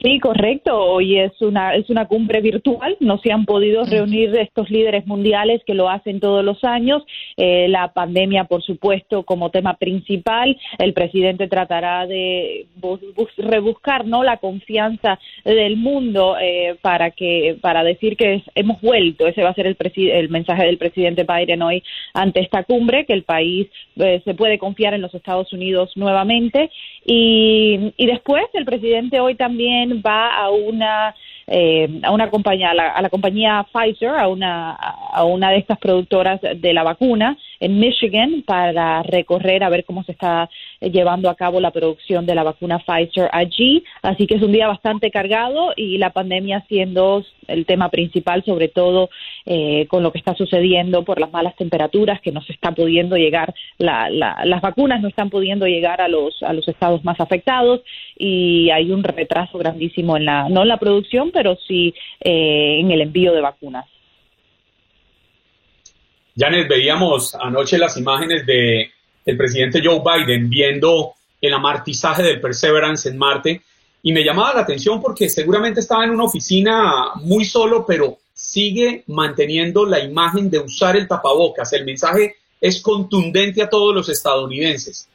Sí, 0.00 0.18
correcto. 0.18 0.76
Hoy 0.76 1.18
es 1.18 1.40
una 1.40 1.74
es 1.74 1.88
una 1.88 2.06
cumbre 2.06 2.40
virtual. 2.40 2.96
No 3.00 3.18
se 3.18 3.32
han 3.32 3.46
podido 3.46 3.84
reunir 3.84 4.34
estos 4.36 4.68
líderes 4.68 5.06
mundiales 5.06 5.62
que 5.64 5.72
lo 5.72 5.88
hacen 5.88 6.20
todos 6.20 6.44
los 6.44 6.62
años. 6.64 7.02
Eh, 7.36 7.68
la 7.68 7.92
pandemia, 7.92 8.44
por 8.44 8.62
supuesto, 8.62 9.22
como 9.22 9.50
tema 9.50 9.74
principal. 9.74 10.58
El 10.78 10.92
presidente 10.92 11.46
tratará 11.46 12.06
de 12.06 12.66
rebuscar 13.38 14.04
no 14.04 14.24
la 14.24 14.38
confianza 14.38 15.18
del 15.44 15.76
mundo 15.76 16.36
eh, 16.40 16.76
para 16.82 17.12
que 17.12 17.56
para 17.62 17.84
decir 17.84 18.16
que 18.16 18.42
hemos 18.56 18.80
vuelto. 18.80 19.26
Ese 19.26 19.42
va 19.42 19.50
a 19.50 19.54
ser 19.54 19.68
el, 19.68 19.76
el 19.94 20.28
mensaje 20.28 20.66
del 20.66 20.76
presidente 20.76 21.24
Biden 21.24 21.62
hoy 21.62 21.82
ante 22.12 22.40
esta 22.40 22.64
cumbre, 22.64 23.06
que 23.06 23.12
el 23.12 23.22
país 23.22 23.68
eh, 23.96 24.20
se 24.24 24.34
puede 24.34 24.58
confiar 24.58 24.92
en 24.92 25.02
los 25.02 25.14
Estados 25.14 25.52
Unidos 25.52 25.92
nuevamente. 25.94 26.70
Y, 27.04 27.92
y 27.96 28.06
después 28.06 28.44
el 28.54 28.64
presidente 28.64 29.20
hoy 29.20 29.34
también 29.34 30.02
va 30.04 30.34
a 30.36 30.50
una 30.50 31.14
eh, 31.46 32.00
a 32.02 32.10
una 32.10 32.30
compañía, 32.30 32.70
a 32.70 33.02
la, 33.02 33.10
compañía 33.10 33.66
Pfizer, 33.70 34.08
a 34.08 34.28
una, 34.28 34.72
a 34.72 35.24
una 35.24 35.50
de 35.50 35.58
estas 35.58 35.78
productoras 35.78 36.40
de 36.40 36.72
la 36.72 36.82
vacuna 36.82 37.36
en 37.64 37.78
Michigan 37.78 38.42
para 38.46 39.02
recorrer 39.02 39.64
a 39.64 39.70
ver 39.70 39.84
cómo 39.84 40.04
se 40.04 40.12
está 40.12 40.50
llevando 40.80 41.30
a 41.30 41.34
cabo 41.34 41.60
la 41.60 41.70
producción 41.70 42.26
de 42.26 42.34
la 42.34 42.42
vacuna 42.42 42.78
Pfizer 42.78 43.30
allí. 43.32 43.82
Así 44.02 44.26
que 44.26 44.34
es 44.34 44.42
un 44.42 44.52
día 44.52 44.68
bastante 44.68 45.10
cargado 45.10 45.72
y 45.74 45.96
la 45.96 46.10
pandemia 46.10 46.62
siendo 46.68 47.24
el 47.48 47.64
tema 47.64 47.88
principal, 47.88 48.44
sobre 48.44 48.68
todo 48.68 49.08
eh, 49.46 49.86
con 49.88 50.02
lo 50.02 50.12
que 50.12 50.18
está 50.18 50.34
sucediendo 50.34 51.04
por 51.04 51.20
las 51.20 51.32
malas 51.32 51.56
temperaturas 51.56 52.20
que 52.20 52.32
no 52.32 52.42
se 52.42 52.52
está 52.52 52.72
pudiendo 52.72 53.16
llegar, 53.16 53.54
las 53.78 54.60
vacunas 54.60 55.00
no 55.00 55.08
están 55.08 55.30
pudiendo 55.30 55.66
llegar 55.66 56.02
a 56.02 56.08
los, 56.08 56.42
a 56.42 56.52
los 56.52 56.68
estados 56.68 57.02
más 57.04 57.18
afectados 57.18 57.80
y 58.18 58.68
hay 58.70 58.90
un 58.90 59.02
retraso 59.02 59.56
grandísimo 59.58 60.16
en 60.16 60.26
la, 60.26 60.48
no 60.50 60.62
en 60.62 60.68
la 60.68 60.76
producción, 60.76 61.30
pero 61.32 61.56
sí 61.66 61.94
eh, 62.20 62.78
en 62.80 62.90
el 62.90 63.00
envío 63.00 63.32
de 63.32 63.40
vacunas. 63.40 63.86
Janet, 66.36 66.68
veíamos 66.68 67.34
anoche 67.34 67.78
las 67.78 67.96
imágenes 67.96 68.44
de 68.44 68.90
el 69.24 69.36
presidente 69.36 69.80
Joe 69.82 70.00
Biden 70.00 70.50
viendo 70.50 71.14
el 71.40 71.54
amartizaje 71.54 72.22
del 72.22 72.40
Perseverance 72.40 73.08
en 73.08 73.16
Marte 73.16 73.62
y 74.02 74.12
me 74.12 74.24
llamaba 74.24 74.54
la 74.54 74.60
atención 74.60 75.00
porque 75.00 75.28
seguramente 75.30 75.80
estaba 75.80 76.04
en 76.04 76.10
una 76.10 76.24
oficina 76.24 77.14
muy 77.22 77.44
solo, 77.44 77.86
pero 77.86 78.18
sigue 78.34 79.04
manteniendo 79.06 79.86
la 79.86 80.00
imagen 80.00 80.50
de 80.50 80.58
usar 80.58 80.96
el 80.96 81.08
tapabocas. 81.08 81.72
El 81.72 81.84
mensaje 81.84 82.36
es 82.60 82.82
contundente 82.82 83.62
a 83.62 83.68
todos 83.68 83.94
los 83.94 84.08
estadounidenses. 84.08 85.08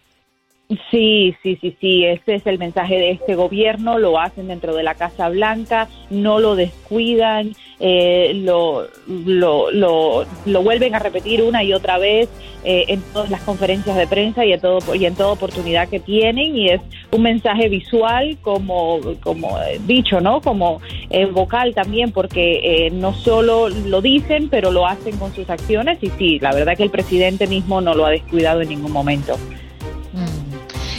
Sí, 0.92 1.36
sí, 1.42 1.58
sí, 1.60 1.76
sí, 1.82 2.06
ese 2.06 2.36
es 2.36 2.46
el 2.46 2.60
mensaje 2.60 2.96
de 2.96 3.12
este 3.12 3.34
gobierno, 3.34 3.98
lo 3.98 4.20
hacen 4.20 4.50
dentro 4.50 4.76
de 4.76 4.84
la 4.84 4.94
Casa 4.94 5.28
Blanca, 5.30 5.90
no 6.12 6.40
lo 6.40 6.56
descuidan, 6.56 7.56
eh, 7.82 8.34
lo, 8.44 8.88
lo, 9.08 9.72
lo, 9.72 10.26
lo, 10.46 10.64
vuelven 10.64 10.96
a 10.96 11.00
repetir 11.00 11.42
una 11.42 11.64
y 11.64 11.74
otra 11.74 11.98
vez 11.98 12.28
eh, 12.66 12.86
en 12.90 13.02
todas 13.14 13.30
las 13.30 13.42
conferencias 13.42 13.96
de 13.96 14.06
prensa 14.06 14.44
y 14.44 14.52
en, 14.52 14.60
todo, 14.60 14.96
y 14.96 15.06
en 15.06 15.16
toda 15.16 15.32
oportunidad 15.32 15.88
que 15.88 16.02
tienen 16.02 16.58
y 16.58 16.70
es 16.72 16.82
un 17.12 17.22
mensaje 17.22 17.70
visual 17.70 18.38
como, 18.42 19.00
como 19.24 19.58
dicho, 19.86 20.20
¿no? 20.20 20.42
Como 20.42 20.82
eh, 21.10 21.26
vocal 21.26 21.74
también 21.74 22.12
porque 22.12 22.90
no 22.92 23.14
solo 23.14 23.70
lo 23.70 24.02
dicen, 24.02 24.50
pero 24.50 24.72
lo 24.72 24.86
hacen 24.86 25.18
con 25.18 25.34
sus 25.34 25.50
acciones 25.50 26.00
y 26.02 26.10
sí, 26.18 26.38
la 26.40 26.54
verdad 26.54 26.76
que 26.76 26.84
el 26.84 26.92
presidente 26.92 27.48
mismo 27.48 27.80
no 27.80 27.94
lo 27.94 28.06
ha 28.06 28.10
descuidado 28.10 28.62
en 28.62 28.70
ningún 28.70 28.92
momento. 28.92 29.38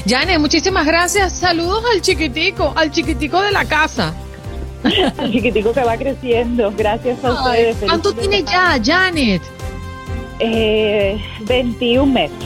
Yane, 0.06 0.38
muchísimas 0.38 0.87
gracias. 0.87 1.32
Saludos 1.34 1.84
al 1.94 2.00
chiquitico, 2.00 2.72
al 2.75 2.90
chiquitico 2.90 3.42
de 3.42 3.52
la 3.52 3.66
casa. 3.66 4.14
al 5.18 5.30
chiquitico 5.30 5.72
que 5.72 5.84
va 5.84 5.96
creciendo. 5.96 6.72
Gracias 6.76 7.25
a 7.25 7.32
ustedes. 7.32 7.76
¿Cuánto 7.84 8.12
tiene 8.12 8.42
ya, 8.42 8.78
Janet? 8.82 9.42
Eh, 10.38 11.22
21 11.42 12.06
meses. 12.06 12.37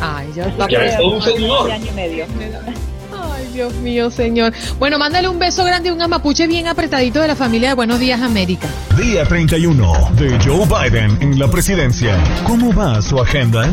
Ay, 0.00 0.28
ya 0.34 0.44
está. 0.44 0.68
Ya 0.68 0.84
es 0.84 1.00
un 1.00 1.20
señor. 1.22 1.70
año 1.70 1.86
y 1.90 1.94
medio. 1.94 2.26
Ay, 3.12 3.46
Dios 3.52 3.74
mío, 3.74 4.10
señor. 4.10 4.52
Bueno, 4.78 4.98
mándale 4.98 5.28
un 5.28 5.38
beso 5.38 5.64
grande 5.64 5.88
y 5.88 5.92
un 5.92 6.00
amapuche 6.00 6.46
bien 6.46 6.66
apretadito 6.66 7.20
de 7.20 7.28
la 7.28 7.36
familia 7.36 7.70
de 7.70 7.74
Buenos 7.74 7.98
Días 7.98 8.20
América. 8.20 8.68
Día 8.96 9.24
31 9.24 10.10
de 10.12 10.38
Joe 10.44 10.66
Biden 10.66 11.18
en 11.20 11.38
la 11.38 11.50
presidencia. 11.50 12.16
¿Cómo 12.46 12.74
va 12.74 13.00
su 13.02 13.18
agenda? 13.18 13.68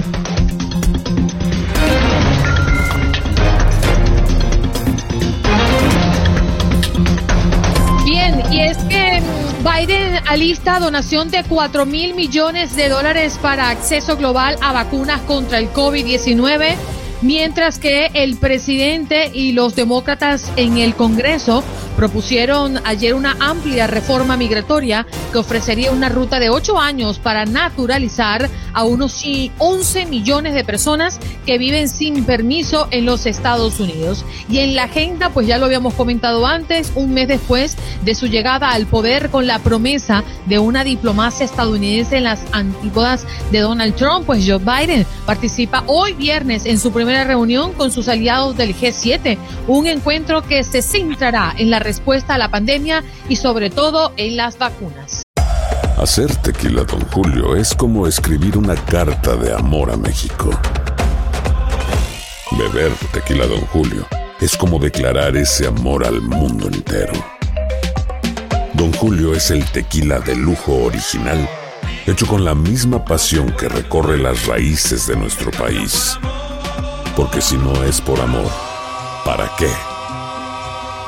Biden 9.67 10.15
alista 10.27 10.79
donación 10.79 11.29
de 11.29 11.43
4 11.43 11.85
mil 11.85 12.13
millones 12.15 12.75
de 12.75 12.87
dólares 12.87 13.37
para 13.41 13.69
acceso 13.69 14.15
global 14.15 14.55
a 14.61 14.71
vacunas 14.71 15.21
contra 15.23 15.57
el 15.59 15.73
COVID-19, 15.73 16.75
mientras 17.21 17.79
que 17.79 18.11
el 18.13 18.37
presidente 18.37 19.31
y 19.33 19.53
los 19.53 19.75
demócratas 19.75 20.51
en 20.55 20.77
el 20.77 20.95
Congreso 20.95 21.63
propusieron 21.95 22.79
ayer 22.85 23.15
una 23.15 23.35
amplia 23.39 23.87
reforma 23.87 24.37
migratoria 24.37 25.07
que 25.31 25.39
ofrecería 25.39 25.91
una 25.91 26.09
ruta 26.09 26.39
de 26.39 26.49
ocho 26.49 26.79
años 26.79 27.17
para 27.17 27.45
naturalizar 27.45 28.49
a 28.73 28.83
unos 28.83 29.23
11 29.57 30.05
millones 30.05 30.53
de 30.53 30.63
personas 30.63 31.19
que 31.45 31.57
viven 31.57 31.89
sin 31.89 32.23
permiso 32.23 32.87
en 32.91 33.05
los 33.05 33.25
Estados 33.25 33.79
Unidos. 33.79 34.23
Y 34.47 34.59
en 34.59 34.75
la 34.75 34.83
agenda, 34.83 35.29
pues 35.29 35.47
ya 35.47 35.57
lo 35.57 35.65
habíamos 35.65 35.95
comentado 35.95 36.45
antes, 36.45 36.91
un 36.93 37.13
mes 37.13 37.27
después 37.27 37.75
de 38.05 38.13
su 38.13 38.27
llegada 38.27 38.69
al 38.69 38.85
poder 38.85 39.29
con 39.29 39.47
la 39.47 39.59
promesa 39.59 40.23
de 40.45 40.59
una 40.59 40.83
diplomacia 40.83 41.45
estadounidense 41.45 42.17
en 42.17 42.25
las 42.25 42.41
antípodas 42.51 43.25
de 43.51 43.59
Donald 43.59 43.95
Trump, 43.95 44.25
pues 44.27 44.45
Joe 44.47 44.59
Biden 44.59 45.05
participa 45.25 45.83
hoy 45.87 46.13
viernes 46.13 46.65
en 46.65 46.79
su 46.79 46.91
primera 47.07 47.23
reunión 47.23 47.71
con 47.71 47.89
sus 47.89 48.09
aliados 48.09 48.57
del 48.57 48.75
G7, 48.75 49.37
un 49.67 49.87
encuentro 49.87 50.41
que 50.41 50.61
se 50.65 50.81
centrará 50.81 51.55
en 51.57 51.69
la 51.69 51.79
respuesta 51.79 52.33
a 52.33 52.37
la 52.37 52.51
pandemia 52.51 53.01
y 53.29 53.37
sobre 53.37 53.69
todo 53.69 54.11
en 54.17 54.35
las 54.35 54.57
vacunas. 54.57 55.23
Hacer 55.97 56.35
tequila, 56.35 56.83
don 56.83 56.99
Julio, 57.05 57.55
es 57.55 57.73
como 57.73 58.07
escribir 58.07 58.57
una 58.57 58.75
carta 58.75 59.37
de 59.37 59.53
amor 59.53 59.89
a 59.89 59.95
México. 59.95 60.49
Beber 62.51 62.91
tequila, 63.13 63.47
don 63.47 63.61
Julio, 63.67 64.05
es 64.41 64.57
como 64.57 64.77
declarar 64.77 65.37
ese 65.37 65.65
amor 65.65 66.05
al 66.05 66.19
mundo 66.19 66.67
entero. 66.67 67.13
Don 68.73 68.91
Julio 68.91 69.33
es 69.33 69.49
el 69.49 69.63
tequila 69.63 70.19
de 70.19 70.35
lujo 70.35 70.73
original, 70.83 71.47
hecho 72.05 72.27
con 72.27 72.43
la 72.43 72.53
misma 72.53 73.05
pasión 73.05 73.55
que 73.57 73.69
recorre 73.69 74.17
las 74.17 74.45
raíces 74.45 75.07
de 75.07 75.15
nuestro 75.15 75.51
país. 75.51 76.19
Porque 77.17 77.41
si 77.41 77.57
no 77.57 77.73
es 77.83 77.99
por 77.99 78.21
amor, 78.21 78.45
¿para 79.25 79.49
qué? 79.57 79.71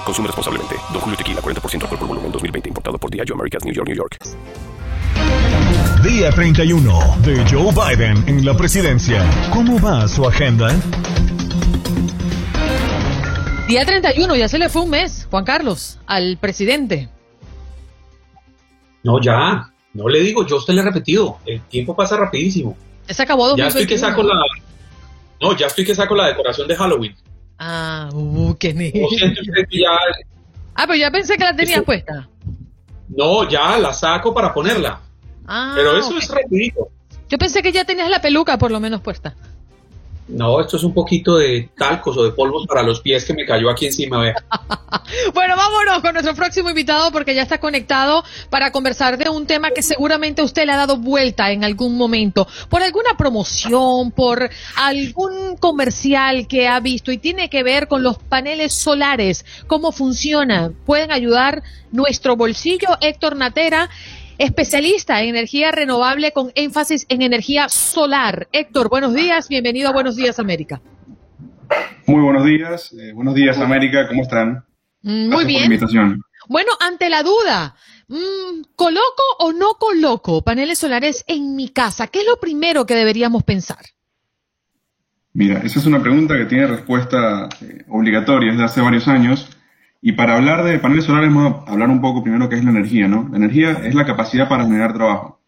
Consume 0.04 0.26
responsablemente. 0.26 0.74
Don 0.92 1.02
Julio 1.02 1.16
Tequila, 1.16 1.40
40% 1.40 1.84
alcohol 1.84 2.00
por 2.00 2.08
volumen, 2.08 2.32
2020. 2.32 2.70
Importado 2.70 2.98
por 2.98 3.12
Diageo 3.12 3.36
Americas, 3.36 3.64
New 3.64 3.76
York, 3.76 3.88
New 3.88 3.96
York. 3.96 4.18
Día 6.04 6.32
31 6.32 7.00
de 7.24 7.46
Joe 7.48 7.72
Biden 7.72 8.28
en 8.28 8.44
la 8.44 8.58
presidencia. 8.58 9.24
¿Cómo 9.54 9.80
va 9.80 10.08
su 10.08 10.26
agenda? 10.26 10.76
Día 13.68 13.86
31, 13.86 14.36
ya 14.36 14.48
se 14.48 14.58
le 14.58 14.68
fue 14.68 14.82
un 14.82 14.90
mes, 14.90 15.28
Juan 15.30 15.46
Carlos, 15.46 16.00
al 16.08 16.40
presidente. 16.42 17.08
No, 19.04 19.22
ya. 19.22 19.72
No 19.94 20.10
le 20.10 20.22
digo, 20.22 20.44
yo 20.44 20.56
usted 20.56 20.74
le 20.74 20.82
he 20.82 20.86
repetido. 20.86 21.38
El 21.46 21.62
tiempo 21.62 21.96
pasa 21.96 22.18
rapidísimo. 22.18 22.76
Se 23.08 23.22
acabó 23.22 23.56
Ya 23.56 23.68
estoy 23.68 23.86
que 23.86 24.00
saco 24.00 24.24
la. 24.24 24.34
No, 25.42 25.56
ya 25.56 25.68
estoy 25.68 25.86
que 25.86 25.96
saco 25.96 26.16
la 26.16 26.28
decoración 26.28 26.68
de 26.68 26.76
Halloween. 26.76 27.16
Ah, 27.58 28.10
uh, 28.14 28.56
qué 28.58 28.74
ya. 28.74 29.90
Ah, 30.76 30.86
pero 30.88 30.96
ya 30.96 31.12
pensé 31.12 31.38
que 31.38 31.44
la 31.44 31.56
tenías 31.56 31.78
Eso- 31.78 31.86
puesta. 31.86 32.30
No, 33.10 33.48
ya 33.50 33.78
la 33.78 33.92
saco 33.92 34.34
para 34.34 34.54
ponerla. 34.54 35.02
Ah, 35.48 35.74
Pero 35.76 35.98
eso 35.98 36.16
es 36.18 36.30
rapidito. 36.30 36.90
Yo 37.28 37.38
pensé 37.38 37.62
que 37.62 37.72
ya 37.72 37.84
tenías 37.84 38.10
la 38.10 38.22
peluca 38.22 38.58
por 38.58 38.72
lo 38.72 38.80
menos 38.80 39.02
puesta. 39.02 39.36
No, 40.30 40.62
esto 40.62 40.78
es 40.78 40.84
un 40.84 40.94
poquito 40.94 41.38
de 41.38 41.70
talcos 41.76 42.16
o 42.16 42.24
de 42.24 42.32
polvos 42.32 42.68
para 42.68 42.84
los 42.84 43.02
pies 43.02 43.26
que 43.26 43.34
me 43.34 43.46
cayó 43.46 43.70
aquí 43.70 43.88
encima. 43.88 44.22
Vea. 44.22 44.36
Bueno, 45.34 45.56
vámonos 45.56 46.02
con 46.02 46.14
nuestro 46.14 46.36
próximo 46.36 46.70
invitado 46.70 47.12
porque 47.12 47.34
ya 47.34 47.42
está 47.42 47.60
conectado 47.60 48.24
para 48.50 48.72
conversar 48.72 49.18
de 49.18 49.30
un 49.30 49.48
tema 49.48 49.72
que 49.72 49.82
seguramente 49.82 50.44
usted 50.44 50.66
le 50.66 50.72
ha 50.72 50.78
dado 50.78 50.98
vuelta 50.98 51.52
en 51.52 51.64
algún 51.64 51.98
momento, 51.98 52.48
por 52.70 52.84
alguna 52.84 53.18
promoción, 53.18 54.12
por 54.12 54.50
algún 54.76 55.58
comercial 55.58 56.48
que 56.48 56.68
ha 56.68 56.80
visto 56.80 57.12
y 57.12 57.18
tiene 57.18 57.50
que 57.50 57.64
ver 57.64 57.88
con 57.88 58.04
los 58.04 58.18
paneles 58.18 58.74
solares, 58.74 59.46
cómo 59.68 59.92
funcionan, 59.92 60.76
pueden 60.86 61.12
ayudar 61.12 61.64
nuestro 61.92 62.36
bolsillo. 62.36 62.90
Héctor 63.02 63.36
Natera, 63.36 63.90
especialista 64.40 65.22
en 65.22 65.30
energía 65.30 65.72
renovable 65.72 66.32
con 66.32 66.52
énfasis 66.56 67.06
en 67.10 67.22
energía 67.22 67.68
solar. 67.70 68.48
Héctor, 68.54 68.90
buenos 68.90 69.14
días, 69.14 69.50
bienvenido 69.50 69.90
a 69.90 69.94
Buenos 69.94 70.16
Días 70.16 70.40
América. 70.40 70.82
Muy 72.08 72.22
buenos 72.22 72.46
días, 72.46 72.94
eh, 72.94 73.12
buenos 73.14 73.36
días 73.36 73.58
América, 73.60 74.08
¿cómo 74.08 74.24
están? 74.24 74.66
Mm, 75.02 75.30
Muy 75.30 75.30
Gracias 75.30 75.30
por 75.30 75.42
la 75.42 75.48
bien. 75.48 75.64
invitación. 75.66 76.22
Bueno, 76.48 76.72
ante 76.80 77.10
la 77.10 77.22
duda, 77.22 77.76
mm, 78.08 78.62
¿coloco 78.76 79.24
o 79.40 79.52
no 79.52 79.74
coloco 79.78 80.42
paneles 80.42 80.80
solares 80.80 81.26
en 81.28 81.56
mi 81.58 81.68
casa? 81.70 82.08
¿Qué 82.08 82.20
es 82.22 82.26
lo 82.26 82.40
primero 82.40 82.86
que 82.86 82.96
deberíamos 82.96 83.44
pensar? 83.44 83.86
Mira, 85.34 85.60
esa 85.60 85.80
es 85.80 85.86
una 85.86 86.02
pregunta 86.02 86.36
que 86.38 86.46
tiene 86.46 86.66
respuesta 86.66 87.50
eh, 87.62 87.84
obligatoria 87.90 88.52
desde 88.52 88.64
hace 88.64 88.82
varios 88.82 89.08
años. 89.10 89.50
Y 90.02 90.14
para 90.14 90.36
hablar 90.36 90.64
de 90.64 90.80
paneles 90.80 91.06
solares, 91.06 91.34
vamos 91.34 91.68
a 91.68 91.72
hablar 91.72 91.90
un 91.90 92.02
poco 92.02 92.24
primero 92.24 92.48
qué 92.48 92.56
es 92.56 92.64
la 92.64 92.72
energía, 92.72 93.08
¿no? 93.08 93.28
La 93.30 93.38
energía 93.38 93.72
es 93.84 93.94
la 93.94 94.06
capacidad 94.06 94.48
para 94.48 94.64
generar 94.64 94.94
trabajo. 94.94 95.42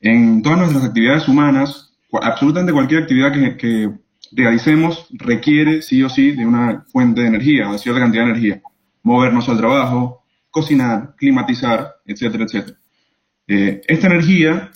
En 0.00 0.42
todas 0.42 0.58
nuestras 0.58 0.84
actividades 0.84 1.26
humanas, 1.26 1.92
absolutamente 2.22 2.72
cualquier 2.72 3.02
actividad 3.02 3.32
que, 3.32 3.56
que 3.56 3.90
realicemos 4.32 5.08
requiere 5.10 5.82
sí 5.82 6.02
o 6.02 6.08
sí 6.08 6.32
de 6.32 6.46
una 6.46 6.84
fuente 6.92 7.22
de 7.22 7.28
energía, 7.28 7.68
o 7.68 7.72
de 7.72 7.78
cierta 7.78 8.00
cantidad 8.00 8.24
de 8.24 8.30
energía. 8.30 8.62
Movernos 9.02 9.48
al 9.48 9.58
trabajo, 9.58 10.22
cocinar, 10.50 11.14
climatizar, 11.16 11.96
etcétera, 12.06 12.44
etcétera. 12.44 12.78
Eh, 13.46 13.80
esta 13.86 14.06
energía, 14.06 14.70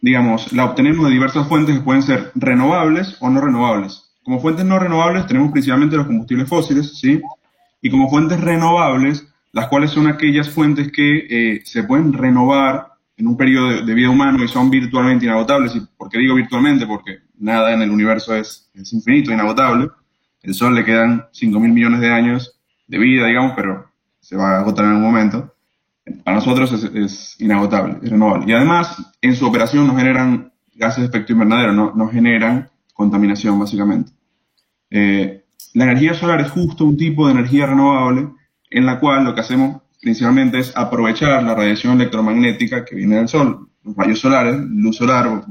digamos, 0.00 0.52
la 0.52 0.66
obtenemos 0.66 1.06
de 1.06 1.12
diversas 1.12 1.48
fuentes 1.48 1.76
que 1.76 1.82
pueden 1.82 2.02
ser 2.02 2.30
renovables 2.34 3.16
o 3.20 3.30
no 3.30 3.40
renovables. 3.40 4.04
Como 4.22 4.40
fuentes 4.40 4.64
no 4.64 4.78
renovables 4.78 5.26
tenemos 5.26 5.50
principalmente 5.50 5.96
los 5.96 6.06
combustibles 6.06 6.48
fósiles, 6.48 6.98
¿sí? 6.98 7.20
Y 7.80 7.90
como 7.90 8.08
fuentes 8.08 8.40
renovables, 8.40 9.26
las 9.52 9.68
cuales 9.68 9.90
son 9.90 10.06
aquellas 10.06 10.50
fuentes 10.50 10.90
que 10.92 11.26
eh, 11.30 11.62
se 11.64 11.84
pueden 11.84 12.12
renovar 12.12 12.92
en 13.16 13.26
un 13.26 13.36
periodo 13.36 13.82
de, 13.84 13.94
vida 13.94 14.10
humano 14.10 14.42
y 14.44 14.48
son 14.48 14.70
virtualmente 14.70 15.24
inagotables. 15.24 15.74
¿Y 15.74 15.80
por 15.96 16.08
qué 16.08 16.18
digo 16.18 16.34
virtualmente? 16.34 16.86
Porque 16.86 17.18
nada 17.38 17.72
en 17.72 17.82
el 17.82 17.90
universo 17.90 18.34
es, 18.34 18.70
es 18.74 18.92
infinito, 18.92 19.32
inagotable. 19.32 19.88
El 20.42 20.54
Sol 20.54 20.74
le 20.74 20.84
quedan 20.84 21.26
5 21.32 21.58
mil 21.58 21.72
millones 21.72 22.00
de 22.00 22.10
años 22.10 22.58
de 22.86 22.98
vida, 22.98 23.26
digamos, 23.26 23.52
pero 23.56 23.90
se 24.20 24.36
va 24.36 24.56
a 24.56 24.60
agotar 24.60 24.84
en 24.84 24.92
algún 24.92 25.04
momento. 25.04 25.54
Para 26.24 26.36
nosotros 26.36 26.72
es, 26.72 26.84
es 26.94 27.40
inagotable, 27.40 27.98
es 28.02 28.10
renovable. 28.10 28.44
Y 28.46 28.52
además, 28.54 28.96
en 29.20 29.34
su 29.34 29.46
operación 29.46 29.86
no 29.86 29.96
generan 29.96 30.52
gases 30.74 31.02
de 31.02 31.06
efecto 31.08 31.32
invernadero, 31.32 31.72
no, 31.72 31.92
no 31.94 32.08
generan 32.08 32.70
contaminación, 32.94 33.58
básicamente. 33.58 34.12
Eh, 34.90 35.37
la 35.78 35.84
energía 35.84 36.12
solar 36.12 36.40
es 36.40 36.50
justo 36.50 36.84
un 36.84 36.96
tipo 36.96 37.26
de 37.26 37.34
energía 37.34 37.66
renovable 37.66 38.30
en 38.68 38.84
la 38.84 38.98
cual 38.98 39.24
lo 39.24 39.32
que 39.32 39.42
hacemos 39.42 39.80
principalmente 40.00 40.58
es 40.58 40.76
aprovechar 40.76 41.40
la 41.44 41.54
radiación 41.54 42.00
electromagnética 42.00 42.84
que 42.84 42.96
viene 42.96 43.14
del 43.14 43.28
sol, 43.28 43.68
los 43.84 43.94
rayos 43.94 44.18
solares, 44.18 44.56
luz 44.56 44.96
solar, 44.96 45.44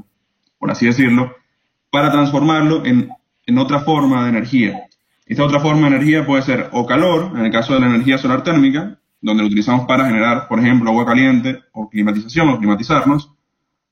por 0.59 0.69
así 0.69 0.85
decirlo, 0.85 1.33
para 1.89 2.11
transformarlo 2.11 2.85
en, 2.85 3.09
en 3.45 3.57
otra 3.57 3.79
forma 3.79 4.23
de 4.23 4.29
energía. 4.31 4.83
Esta 5.25 5.45
otra 5.45 5.61
forma 5.61 5.89
de 5.89 5.95
energía 5.95 6.25
puede 6.25 6.41
ser 6.41 6.67
o 6.73 6.85
calor, 6.85 7.31
en 7.33 7.45
el 7.45 7.51
caso 7.51 7.73
de 7.73 7.79
la 7.79 7.87
energía 7.87 8.17
solar 8.17 8.43
térmica, 8.43 8.99
donde 9.21 9.43
lo 9.43 9.47
utilizamos 9.47 9.87
para 9.87 10.07
generar, 10.07 10.49
por 10.49 10.59
ejemplo, 10.59 10.89
agua 10.89 11.05
caliente 11.05 11.59
o 11.71 11.89
climatización 11.89 12.49
o 12.49 12.57
climatizarnos, 12.57 13.31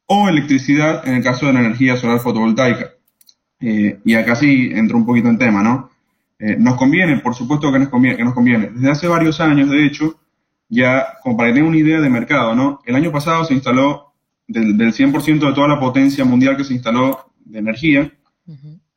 o 0.05 0.27
electricidad 0.27 1.07
en 1.07 1.15
el 1.15 1.23
caso 1.23 1.45
de 1.45 1.53
la 1.53 1.61
energía 1.61 1.95
solar 1.95 2.19
fotovoltaica. 2.19 2.89
Eh, 3.61 3.99
y 4.03 4.15
acá 4.15 4.35
sí 4.35 4.69
entra 4.73 4.97
un 4.97 5.05
poquito 5.05 5.29
en 5.29 5.37
tema, 5.37 5.63
¿no? 5.63 5.94
Eh, 6.39 6.57
nos 6.57 6.75
conviene, 6.75 7.19
por 7.19 7.35
supuesto 7.35 7.71
que 7.71 7.79
nos 7.79 7.89
conviene, 7.89 8.17
que 8.17 8.23
nos 8.23 8.33
conviene. 8.33 8.69
Desde 8.69 8.91
hace 8.91 9.07
varios 9.07 9.39
años, 9.39 9.69
de 9.69 9.85
hecho, 9.85 10.19
ya 10.67 11.05
como 11.23 11.37
para 11.37 11.49
tener 11.49 11.63
una 11.63 11.77
idea 11.77 12.01
de 12.01 12.09
mercado, 12.09 12.55
¿no? 12.55 12.81
El 12.85 12.95
año 12.95 13.11
pasado 13.11 13.45
se 13.45 13.53
instaló 13.53 14.13
del, 14.47 14.77
del 14.77 14.93
100% 14.93 15.47
de 15.47 15.53
toda 15.53 15.67
la 15.67 15.79
potencia 15.79 16.25
mundial 16.25 16.57
que 16.57 16.63
se 16.63 16.73
instaló 16.73 17.31
de 17.45 17.59
energía, 17.59 18.11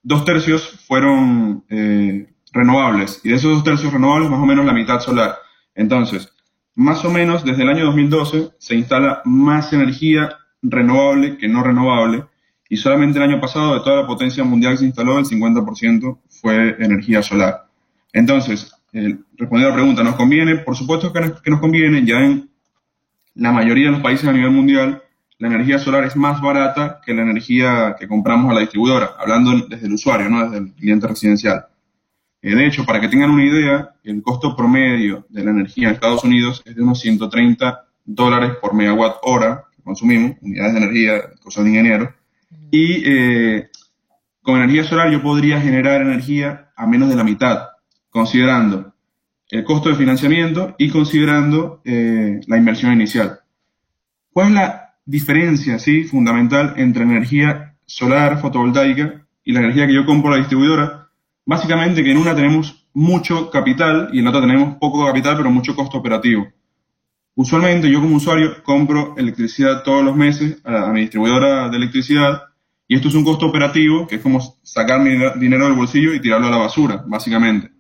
dos 0.03 0.25
tercios 0.25 0.85
fueron 0.87 1.65
eh, 1.69 2.27
renovables 2.53 3.21
y 3.25 3.29
de 3.29 3.37
esos 3.37 3.53
dos 3.53 3.65
tercios 3.65 3.93
renovables 3.93 4.31
más 4.31 4.41
o 4.41 4.47
menos 4.47 4.65
la 4.65 4.73
mitad 4.73 5.01
solar. 5.01 5.37
Entonces, 5.75 6.33
más 6.75 7.05
o 7.05 7.11
menos 7.11 7.45
desde 7.45 7.63
el 7.63 7.69
año 7.69 7.85
2012 7.87 8.51
se 8.59 8.75
instala 8.75 9.21
más 9.25 9.73
energía 9.73 10.31
renovable 10.63 11.37
que 11.37 11.49
no 11.49 11.63
renovable 11.63 12.25
y 12.69 12.77
solamente 12.77 13.19
el 13.19 13.25
año 13.25 13.41
pasado 13.41 13.75
de 13.75 13.81
toda 13.81 14.03
la 14.03 14.07
potencia 14.07 14.45
mundial 14.45 14.73
que 14.73 14.79
se 14.79 14.87
instaló 14.87 15.19
el 15.19 15.25
50% 15.25 16.19
fue 16.41 16.77
energía 16.79 17.23
solar. 17.23 17.67
Entonces, 18.13 18.73
eh, 18.93 19.17
respondiendo 19.37 19.69
a 19.69 19.71
la 19.71 19.75
pregunta, 19.77 20.03
¿nos 20.03 20.17
conviene? 20.17 20.57
Por 20.57 20.77
supuesto 20.77 21.13
que 21.13 21.51
nos, 21.51 21.61
conviene, 21.61 22.05
ya 22.05 22.21
en 22.21 22.51
la 23.35 23.53
mayoría 23.53 23.87
de 23.87 23.93
los 23.93 24.03
países 24.03 24.27
a 24.29 24.33
nivel 24.33 24.51
mundial 24.51 25.03
la 25.39 25.47
energía 25.47 25.79
solar 25.79 26.05
es 26.05 26.17
más 26.17 26.41
barata 26.41 27.01
que 27.05 27.15
la 27.15 27.23
energía 27.23 27.95
que 27.97 28.09
compramos 28.09 28.51
a 28.51 28.55
la 28.55 28.61
distribuidora, 28.61 29.13
hablando 29.17 29.67
desde 29.69 29.87
el 29.87 29.93
usuario, 29.93 30.29
no 30.29 30.45
desde 30.45 30.59
el 30.59 30.73
cliente 30.73 31.07
residencial. 31.07 31.67
Eh, 32.43 32.57
de 32.57 32.67
hecho, 32.67 32.85
para 32.85 33.01
que 33.01 33.09
tengan 33.09 33.31
una 33.31 33.45
idea, 33.45 33.91
el 34.03 34.21
costo 34.21 34.57
promedio 34.57 35.27
de 35.29 35.45
la 35.45 35.53
energía 35.53 35.89
en 35.89 35.95
Estados 35.95 36.25
Unidos 36.25 36.63
es 36.65 36.75
de 36.75 36.83
unos 36.83 36.99
130 37.01 37.85
dólares 38.05 38.53
por 38.61 38.75
megawatt 38.75 39.19
hora 39.23 39.65
que 39.77 39.83
consumimos, 39.83 40.37
unidades 40.41 40.73
de 40.73 40.79
energía, 40.79 41.23
cosas 41.41 41.65
de 41.65 41.71
ingeniero. 41.71 42.15
Y 42.73 43.03
eh, 43.09 43.71
con 44.49 44.63
energía 44.63 44.85
solar 44.85 45.11
yo 45.11 45.21
podría 45.21 45.61
generar 45.61 46.01
energía 46.01 46.71
a 46.75 46.87
menos 46.87 47.11
de 47.11 47.17
la 47.17 47.23
mitad, 47.23 47.67
considerando 48.09 48.95
el 49.51 49.63
costo 49.63 49.91
de 49.91 49.95
financiamiento 49.95 50.75
y 50.79 50.89
considerando 50.89 51.83
eh, 51.85 52.41
la 52.47 52.57
inversión 52.57 52.95
inicial. 52.95 53.41
¿Cuál 54.33 54.49
es 54.49 54.55
la 54.55 54.95
diferencia 55.05 55.79
sí, 55.79 56.05
fundamental 56.05 56.73
entre 56.79 57.03
energía 57.03 57.77
solar 57.85 58.41
fotovoltaica 58.41 59.27
y 59.45 59.53
la 59.53 59.61
energía 59.61 59.87
que 59.87 59.93
yo 59.93 60.07
compro 60.07 60.31
a 60.31 60.37
la 60.37 60.39
distribuidora? 60.39 61.11
Básicamente 61.45 62.03
que 62.03 62.13
en 62.13 62.17
una 62.17 62.35
tenemos 62.35 62.89
mucho 62.95 63.51
capital 63.51 64.09
y 64.15 64.21
en 64.21 64.25
la 64.25 64.31
otra 64.31 64.41
tenemos 64.41 64.79
poco 64.79 65.05
capital 65.05 65.37
pero 65.37 65.51
mucho 65.51 65.77
costo 65.77 65.99
operativo. 65.99 66.49
Usualmente 67.35 67.91
yo 67.91 68.01
como 68.01 68.17
usuario 68.17 68.63
compro 68.63 69.15
electricidad 69.19 69.83
todos 69.83 70.03
los 70.03 70.17
meses 70.17 70.57
a, 70.65 70.89
a 70.89 70.93
mi 70.95 71.03
distribuidora 71.03 71.69
de 71.69 71.77
electricidad 71.77 72.48
y 72.89 72.97
esto 72.97 73.09
es 73.09 73.15
un 73.15 73.23
costo 73.23 73.47
operativo 73.47 74.07
que 74.07 74.17
es 74.17 74.23
como 74.23 74.41
sacar 74.63 75.05
dinero 75.39 75.67
del 75.67 75.75
bolsillo 75.75 76.15
y 76.15 76.21
tirarlo 76.21 76.47
a 76.47 76.51
la 76.51 76.57
basura, 76.57 77.05
básicamente. 77.07 77.71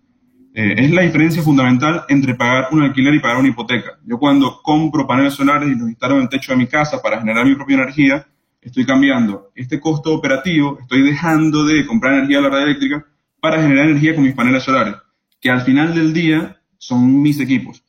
Eh, 0.55 0.75
es 0.77 0.91
la 0.91 1.01
diferencia 1.01 1.43
fundamental 1.43 2.05
entre 2.09 2.35
pagar 2.35 2.69
un 2.73 2.83
alquiler 2.83 3.15
y 3.15 3.19
pagar 3.19 3.39
una 3.39 3.49
hipoteca. 3.49 3.99
Yo 4.05 4.19
cuando 4.19 4.61
compro 4.63 5.07
paneles 5.07 5.33
solares 5.33 5.71
y 5.71 5.79
los 5.79 5.89
instalo 5.89 6.17
en 6.17 6.23
el 6.23 6.29
techo 6.29 6.53
de 6.53 6.59
mi 6.59 6.67
casa 6.67 7.01
para 7.01 7.21
generar 7.21 7.47
mi 7.47 7.55
propia 7.55 7.77
energía, 7.77 8.27
estoy 8.61 8.85
cambiando 8.85 9.51
este 9.55 9.81
costo 9.81 10.15
operativo, 10.15 10.79
estoy 10.79 11.01
dejando 11.01 11.65
de 11.65 11.87
comprar 11.87 12.15
energía 12.15 12.39
de 12.39 12.43
la 12.43 12.51
red 12.51 12.63
eléctrica 12.65 13.07
para 13.41 13.63
generar 13.63 13.87
energía 13.87 14.15
con 14.15 14.25
mis 14.25 14.35
paneles 14.35 14.63
solares, 14.63 14.95
que 15.41 15.49
al 15.49 15.63
final 15.63 15.95
del 15.95 16.13
día 16.13 16.61
son 16.77 17.23
mis 17.23 17.41
equipos. 17.41 17.83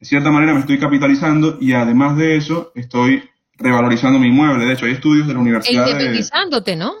De 0.00 0.06
cierta 0.06 0.32
manera 0.32 0.52
me 0.52 0.60
estoy 0.60 0.78
capitalizando 0.78 1.58
y 1.60 1.74
además 1.74 2.16
de 2.16 2.36
eso 2.36 2.72
estoy 2.74 3.22
revalorizando 3.56 4.18
mi 4.18 4.28
inmueble. 4.28 4.64
De 4.64 4.72
hecho, 4.72 4.86
hay 4.86 4.92
estudios 4.92 5.26
de 5.26 5.34
la 5.34 5.38
E 5.38 5.42
Universidad 5.42 5.84
de... 5.84 5.92
independizándote, 5.92 6.76
¿no? 6.76 6.92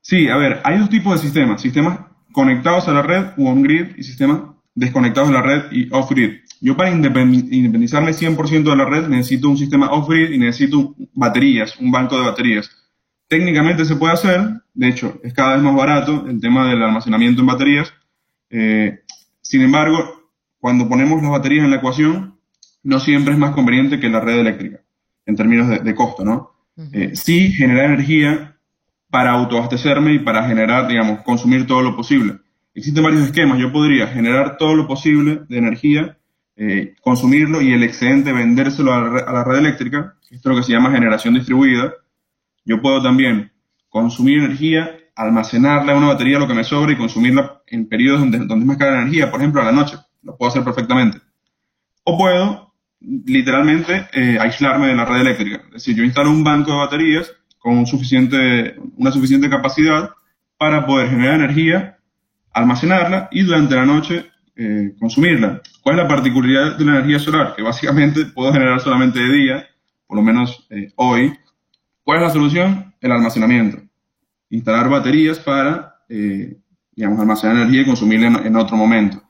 Sí, 0.00 0.28
a 0.28 0.36
ver, 0.36 0.60
hay 0.64 0.78
dos 0.78 0.88
tipos 0.88 1.14
de 1.14 1.18
sistemas. 1.18 1.60
Sistemas 1.60 2.00
conectados 2.32 2.86
a 2.88 2.92
la 2.92 3.02
red 3.02 3.26
o 3.38 3.48
a 3.48 3.52
un 3.52 3.62
grid 3.62 3.96
y 3.96 4.02
sistemas 4.02 4.42
desconectados 4.74 5.30
de 5.30 5.34
la 5.34 5.42
red 5.42 5.72
y 5.72 5.88
off-grid. 5.90 6.42
Yo 6.60 6.76
para 6.76 6.90
independizarme 6.90 8.12
100% 8.12 8.62
de 8.62 8.76
la 8.76 8.84
red 8.84 9.08
necesito 9.08 9.48
un 9.48 9.58
sistema 9.58 9.90
off-grid 9.90 10.30
y 10.30 10.38
necesito 10.38 10.94
baterías, 11.14 11.76
un 11.80 11.90
banco 11.90 12.16
de 12.16 12.26
baterías. 12.26 12.70
Técnicamente 13.26 13.84
se 13.84 13.96
puede 13.96 14.12
hacer, 14.12 14.40
de 14.74 14.88
hecho 14.88 15.18
es 15.24 15.32
cada 15.32 15.54
vez 15.54 15.62
más 15.62 15.74
barato 15.74 16.26
el 16.28 16.40
tema 16.40 16.68
del 16.68 16.82
almacenamiento 16.82 17.40
en 17.40 17.46
baterías. 17.46 17.92
Eh, 18.50 19.00
sin 19.40 19.62
embargo, 19.62 20.30
cuando 20.58 20.88
ponemos 20.88 21.22
las 21.22 21.32
baterías 21.32 21.64
en 21.64 21.70
la 21.70 21.78
ecuación, 21.78 22.38
no 22.82 23.00
siempre 23.00 23.32
es 23.32 23.38
más 23.38 23.54
conveniente 23.54 23.98
que 23.98 24.08
la 24.08 24.20
red 24.20 24.38
eléctrica, 24.38 24.80
en 25.26 25.36
términos 25.36 25.84
de, 25.84 25.94
costo, 25.94 26.24
¿no? 26.24 26.52
Eh, 26.92 27.12
sí 27.14 27.52
generar 27.52 27.86
energía 27.86 28.56
para 29.10 29.32
autoabastecerme 29.32 30.14
y 30.14 30.18
para 30.20 30.46
generar, 30.46 30.88
digamos, 30.88 31.20
consumir 31.22 31.66
todo 31.66 31.82
lo 31.82 31.96
posible. 31.96 32.38
Existen 32.74 33.02
varios 33.02 33.22
esquemas. 33.22 33.58
Yo 33.58 33.72
podría 33.72 34.06
generar 34.06 34.56
todo 34.58 34.74
lo 34.74 34.86
posible 34.86 35.40
de 35.48 35.58
energía, 35.58 36.18
eh, 36.56 36.94
consumirlo 37.00 37.60
y 37.60 37.72
el 37.72 37.82
excedente 37.82 38.32
vendérselo 38.32 38.92
a 38.92 39.00
la, 39.00 39.44
red 39.44 39.58
eléctrica. 39.58 40.14
Esto 40.30 40.50
es 40.50 40.54
lo 40.54 40.56
que 40.56 40.62
se 40.62 40.72
llama 40.72 40.90
generación 40.90 41.34
distribuida. 41.34 41.92
Yo 42.64 42.80
puedo 42.82 43.02
también 43.02 43.52
consumir 43.88 44.38
energía, 44.38 44.90
almacenarla 45.14 45.92
en 45.92 45.98
una 45.98 46.08
batería 46.08 46.38
lo 46.38 46.46
que 46.46 46.54
me 46.54 46.64
sobra 46.64 46.92
y 46.92 46.96
consumirla 46.96 47.62
en 47.66 47.88
periodos 47.88 48.20
donde, 48.20 48.38
donde 48.38 48.64
es 48.64 48.66
más 48.66 48.76
cara 48.76 48.92
la 48.92 49.02
energía, 49.02 49.30
por 49.30 49.40
ejemplo 49.40 49.62
a 49.62 49.64
la 49.64 49.72
noche. 49.72 49.96
Lo 50.22 50.36
puedo 50.36 50.50
hacer 50.50 50.62
perfectamente. 50.62 51.18
O 52.04 52.18
puedo 52.18 52.65
literalmente 53.00 54.08
eh, 54.12 54.38
aislarme 54.40 54.88
de 54.88 54.94
la 54.94 55.04
red 55.04 55.20
eléctrica. 55.20 55.62
Es 55.66 55.72
decir, 55.72 55.96
yo 55.96 56.04
instalo 56.04 56.30
un 56.30 56.44
banco 56.44 56.72
de 56.72 56.78
baterías 56.78 57.32
con 57.58 57.86
suficiente, 57.86 58.76
una 58.96 59.10
suficiente 59.10 59.50
capacidad 59.50 60.10
para 60.56 60.86
poder 60.86 61.10
generar 61.10 61.34
energía 61.34 61.98
almacenarla 62.52 63.28
y 63.30 63.42
durante 63.42 63.74
la 63.74 63.84
noche 63.84 64.30
eh, 64.56 64.94
consumirla. 64.98 65.60
¿Cuál 65.82 65.96
es 65.96 66.02
la 66.02 66.08
particularidad 66.08 66.78
de 66.78 66.84
la 66.86 66.92
energía 66.92 67.18
solar? 67.18 67.54
Que 67.54 67.62
básicamente 67.62 68.24
puedo 68.26 68.50
generar 68.50 68.80
solamente 68.80 69.18
de 69.18 69.32
día, 69.32 69.66
por 70.06 70.16
lo 70.16 70.22
menos 70.22 70.66
eh, 70.70 70.90
hoy. 70.96 71.34
¿Cuál 72.02 72.18
es 72.18 72.24
la 72.24 72.30
solución? 72.30 72.94
El 73.00 73.12
almacenamiento. 73.12 73.82
Instalar 74.48 74.88
baterías 74.88 75.38
para, 75.38 75.96
digamos, 76.08 77.20
almacenar 77.20 77.56
energía 77.56 77.82
y 77.82 77.84
consumirla 77.84 78.40
en, 78.44 78.56
otro 78.56 78.76
momento. 78.76 79.25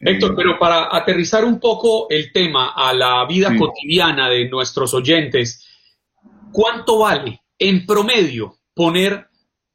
Héctor, 0.00 0.34
pero 0.36 0.58
para 0.58 0.94
aterrizar 0.94 1.44
un 1.44 1.58
poco 1.58 2.06
el 2.10 2.32
tema 2.32 2.72
a 2.76 2.92
la 2.92 3.24
vida 3.26 3.56
cotidiana 3.56 4.28
de 4.28 4.48
nuestros 4.48 4.92
oyentes, 4.94 5.66
¿cuánto 6.52 6.98
vale 6.98 7.40
en 7.58 7.86
promedio 7.86 8.56
poner 8.74 9.28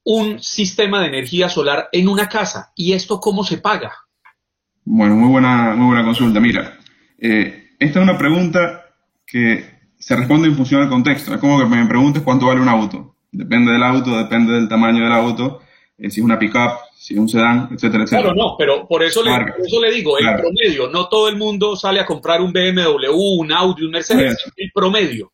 un 0.03 0.39
sistema 0.41 1.01
de 1.01 1.07
energía 1.07 1.49
solar 1.49 1.89
en 1.91 2.07
una 2.07 2.27
casa. 2.27 2.71
¿Y 2.75 2.93
esto 2.93 3.19
cómo 3.19 3.43
se 3.43 3.57
paga? 3.57 3.91
Bueno, 4.83 5.15
muy 5.15 5.29
buena, 5.29 5.75
muy 5.75 5.87
buena 5.87 6.03
consulta. 6.03 6.39
Mira, 6.39 6.77
eh, 7.19 7.69
esta 7.79 7.99
es 7.99 8.03
una 8.03 8.17
pregunta 8.17 8.85
que 9.25 9.65
se 9.97 10.15
responde 10.15 10.47
en 10.47 10.55
función 10.55 10.81
del 10.81 10.89
contexto. 10.89 11.33
Es 11.33 11.39
como 11.39 11.59
que 11.59 11.65
me 11.65 11.85
preguntes 11.85 12.23
cuánto 12.23 12.47
vale 12.47 12.61
un 12.61 12.69
auto. 12.69 13.15
Depende 13.31 13.71
del 13.71 13.83
auto, 13.83 14.17
depende 14.17 14.53
del 14.53 14.67
tamaño 14.67 15.03
del 15.03 15.13
auto, 15.13 15.61
eh, 15.97 16.09
si 16.09 16.19
es 16.19 16.25
una 16.25 16.37
pickup, 16.37 16.79
si 17.01 17.17
un 17.17 17.27
sedán, 17.27 17.67
etcétera, 17.71 18.03
etcétera. 18.03 18.31
Claro, 18.31 18.35
no, 18.35 18.55
pero 18.59 18.87
por 18.87 19.01
eso, 19.01 19.23
le, 19.23 19.31
eso 19.31 19.81
le 19.81 19.91
digo, 19.91 20.19
el 20.19 20.35
promedio, 20.35 20.87
no 20.91 21.09
todo 21.09 21.29
el 21.29 21.35
mundo 21.35 21.75
sale 21.75 21.99
a 21.99 22.05
comprar 22.05 22.41
un 22.41 22.53
BMW, 22.53 23.09
un 23.11 23.51
Audi, 23.51 23.85
un 23.85 23.91
Mercedes, 23.91 24.37
el 24.55 24.71
promedio. 24.71 25.31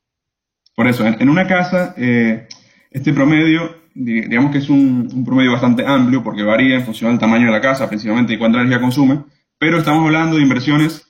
Por 0.74 0.88
eso, 0.88 1.06
en, 1.06 1.28
una 1.28 1.46
casa, 1.46 1.94
eh, 1.98 2.48
este 2.90 3.12
promedio 3.12 3.76
digamos 3.94 4.52
que 4.52 4.60
es 4.60 4.70
un, 4.70 5.26
promedio 5.26 5.52
bastante 5.52 5.86
amplio 5.86 6.24
porque 6.24 6.44
varía 6.44 6.76
en 6.76 6.86
función 6.86 7.12
del 7.12 7.20
tamaño 7.20 7.48
de 7.48 7.52
la 7.52 7.60
casa, 7.60 7.90
principalmente 7.90 8.34
y 8.34 8.38
cuánta 8.38 8.60
energía 8.60 8.80
consume, 8.80 9.24
pero 9.58 9.80
estamos 9.80 10.06
hablando 10.06 10.38
de 10.38 10.44
inversiones 10.44 11.06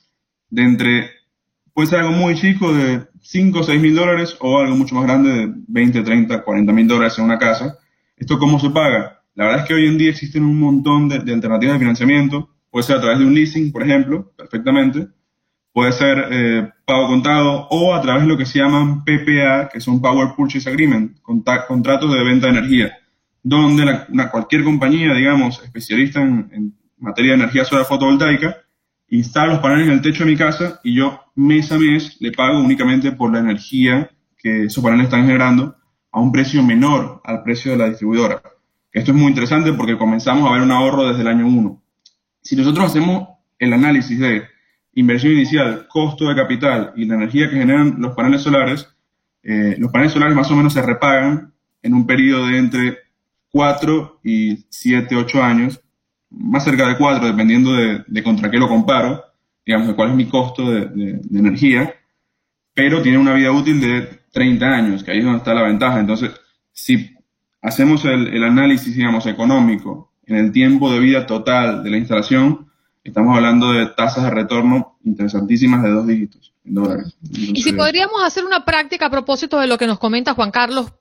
de 0.50 0.62
entre, 0.62 1.10
puede 1.72 1.88
ser 1.88 2.00
algo 2.00 2.12
muy 2.12 2.34
chico 2.34 2.72
de 2.72 3.04
5 3.20 3.60
o 3.60 3.62
6 3.62 3.80
mil 3.80 3.94
dólares 3.94 4.36
o 4.40 4.58
algo 4.58 4.74
mucho 4.74 4.96
más 4.96 5.04
grande 5.04 5.30
de 5.30 5.52
20, 5.68 6.02
30, 6.02 6.42
40 6.42 6.72
mil 6.72 6.88
dólares 6.88 7.16
en 7.18 7.26
una 7.26 7.38
casa. 7.38 7.78
¿Esto 8.16 8.40
cómo 8.40 8.58
se 8.58 8.70
paga? 8.70 9.17
La 9.38 9.44
verdad 9.44 9.60
es 9.60 9.68
que 9.68 9.74
hoy 9.74 9.86
en 9.86 9.96
día 9.96 10.10
existen 10.10 10.44
un 10.44 10.58
montón 10.58 11.08
de, 11.08 11.14
alternativas 11.14 11.74
de 11.74 11.78
financiamiento, 11.78 12.50
puede 12.72 12.82
ser 12.82 12.96
a 12.96 13.00
través 13.00 13.20
de 13.20 13.24
un 13.24 13.34
leasing, 13.34 13.70
por 13.70 13.84
ejemplo, 13.84 14.32
perfectamente, 14.36 15.06
puede 15.72 15.92
ser 15.92 16.26
eh, 16.32 16.68
pago 16.84 17.06
contado 17.06 17.68
o 17.70 17.94
a 17.94 18.02
través 18.02 18.24
de 18.24 18.28
lo 18.30 18.36
que 18.36 18.44
se 18.44 18.58
llaman 18.58 19.04
PPA, 19.04 19.68
que 19.72 19.80
son 19.80 20.02
Power 20.02 20.30
Purchase 20.36 20.68
Agreement, 20.68 21.20
contratos 21.22 22.12
de 22.12 22.24
venta 22.24 22.48
de 22.48 22.58
energía, 22.58 22.98
donde 23.40 23.84
cualquier 24.28 24.64
compañía, 24.64 25.14
digamos, 25.14 25.62
especialista 25.62 26.20
en, 26.20 26.74
materia 26.96 27.30
de 27.30 27.42
energía 27.42 27.64
solar 27.64 27.84
fotovoltaica, 27.84 28.56
instala 29.06 29.52
los 29.52 29.60
paneles 29.60 29.86
en 29.86 29.92
el 29.92 30.02
techo 30.02 30.24
de 30.24 30.32
mi 30.32 30.36
casa 30.36 30.80
y 30.82 30.96
yo 30.96 31.16
mes 31.36 31.70
a 31.70 31.78
mes 31.78 32.16
le 32.18 32.32
pago 32.32 32.58
únicamente 32.58 33.12
por 33.12 33.32
la 33.32 33.38
energía 33.38 34.10
que 34.36 34.64
esos 34.64 34.82
paneles 34.82 35.04
están 35.04 35.26
generando 35.26 35.76
a 36.10 36.18
un 36.18 36.32
precio 36.32 36.60
menor 36.64 37.20
al 37.22 37.44
precio 37.44 37.70
de 37.70 37.78
la 37.78 37.88
distribuidora. 37.88 38.42
Esto 38.92 39.12
es 39.12 39.16
muy 39.16 39.28
interesante 39.28 39.72
porque 39.72 39.98
comenzamos 39.98 40.48
a 40.48 40.52
ver 40.52 40.62
un 40.62 40.72
ahorro 40.72 41.08
desde 41.08 41.22
el 41.22 41.28
año 41.28 41.46
1. 41.46 41.82
Si 42.40 42.56
nosotros 42.56 42.86
hacemos 42.86 43.28
el 43.58 43.72
análisis 43.72 44.18
de 44.18 44.44
inversión 44.94 45.32
inicial, 45.32 45.86
costo 45.88 46.28
de 46.28 46.34
capital 46.34 46.92
y 46.96 47.04
la 47.04 47.16
energía 47.16 47.50
que 47.50 47.56
generan 47.56 47.96
los 47.98 48.14
paneles 48.14 48.42
solares, 48.42 48.88
eh, 49.42 49.76
los 49.78 49.92
paneles 49.92 50.12
solares 50.12 50.34
más 50.34 50.50
o 50.50 50.56
menos 50.56 50.72
se 50.72 50.82
repagan 50.82 51.52
en 51.82 51.94
un 51.94 52.06
periodo 52.06 52.46
de 52.46 52.58
entre 52.58 52.98
4 53.50 54.20
y 54.24 54.66
7, 54.68 55.14
8 55.16 55.42
años, 55.42 55.80
más 56.30 56.64
cerca 56.64 56.86
de 56.88 56.96
4, 56.96 57.26
dependiendo 57.26 57.72
de, 57.74 58.22
contra 58.22 58.50
qué 58.50 58.58
lo 58.58 58.68
comparo, 58.68 59.22
digamos, 59.64 59.88
de 59.88 59.94
cuál 59.94 60.10
es 60.10 60.16
mi 60.16 60.26
costo 60.26 60.70
de, 60.70 61.20
energía, 61.32 61.94
pero 62.74 63.02
tiene 63.02 63.18
una 63.18 63.34
vida 63.34 63.52
útil 63.52 63.80
de 63.80 64.02
30 64.32 64.66
años, 64.66 65.04
que 65.04 65.10
ahí 65.10 65.18
es 65.18 65.24
donde 65.24 65.38
está 65.38 65.54
la 65.54 65.62
ventaja. 65.62 66.00
Entonces, 66.00 66.30
si 66.72 67.17
hacemos 67.68 68.04
el, 68.04 68.42
análisis, 68.42 68.96
digamos, 68.96 69.26
económico. 69.26 70.12
En 70.26 70.36
el 70.36 70.52
tiempo 70.52 70.92
de 70.92 70.98
vida 70.98 71.26
total 71.26 71.82
de 71.82 71.90
la 71.90 71.96
instalación, 71.98 72.68
Estamos 73.08 73.34
hablando 73.34 73.72
de 73.72 73.86
tasas 73.86 74.24
de 74.24 74.30
retorno 74.30 74.97
interesantísimas 75.04 75.82
de 75.82 75.90
dos 75.90 76.06
dígitos 76.06 76.52
en 76.64 76.74
dólares. 76.74 77.16
y 77.32 77.62
si 77.62 77.72
podríamos 77.72 78.22
hacer 78.22 78.44
una 78.44 78.64
práctica 78.64 79.06
a 79.06 79.10
propósito 79.10 79.58
de 79.58 79.66
lo 79.66 79.78
que 79.78 79.86
nos 79.86 79.98
comenta 79.98 80.34
Juan 80.34 80.50
Carlos, 80.50 80.92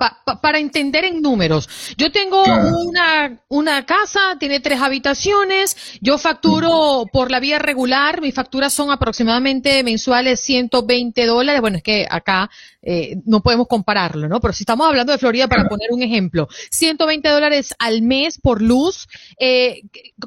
para 0.41 0.59
entender 0.59 1.05
en 1.05 1.21
números. 1.21 1.67
Yo 1.97 2.11
tengo 2.11 2.43
una, 2.43 3.41
una 3.49 3.85
casa, 3.85 4.19
tiene 4.39 4.59
tres 4.59 4.81
habitaciones, 4.81 5.97
yo 6.01 6.17
facturo 6.17 7.05
por 7.11 7.31
la 7.31 7.39
vía 7.39 7.59
regular, 7.59 8.21
mis 8.21 8.33
facturas 8.33 8.73
son 8.73 8.91
aproximadamente 8.91 9.83
mensuales 9.83 10.39
120 10.41 11.25
dólares. 11.25 11.61
Bueno, 11.61 11.77
es 11.77 11.83
que 11.83 12.07
acá 12.09 12.49
eh, 12.81 13.17
no 13.25 13.41
podemos 13.41 13.67
compararlo, 13.67 14.27
¿no? 14.27 14.39
Pero 14.39 14.53
si 14.53 14.63
estamos 14.63 14.87
hablando 14.87 15.11
de 15.11 15.17
Florida, 15.17 15.47
para 15.47 15.67
poner 15.67 15.89
un 15.91 16.01
ejemplo, 16.01 16.47
120 16.71 17.27
dólares 17.27 17.73
al 17.79 18.01
mes 18.01 18.39
por 18.39 18.61
luz, 18.61 19.07
eh, 19.39 19.81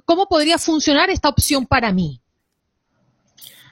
¿cómo 0.05 0.27
podría 0.27 0.59
funcionar 0.59 1.11
esta 1.11 1.29
opción 1.29 1.67
para 1.67 1.93
mí? 1.93 2.21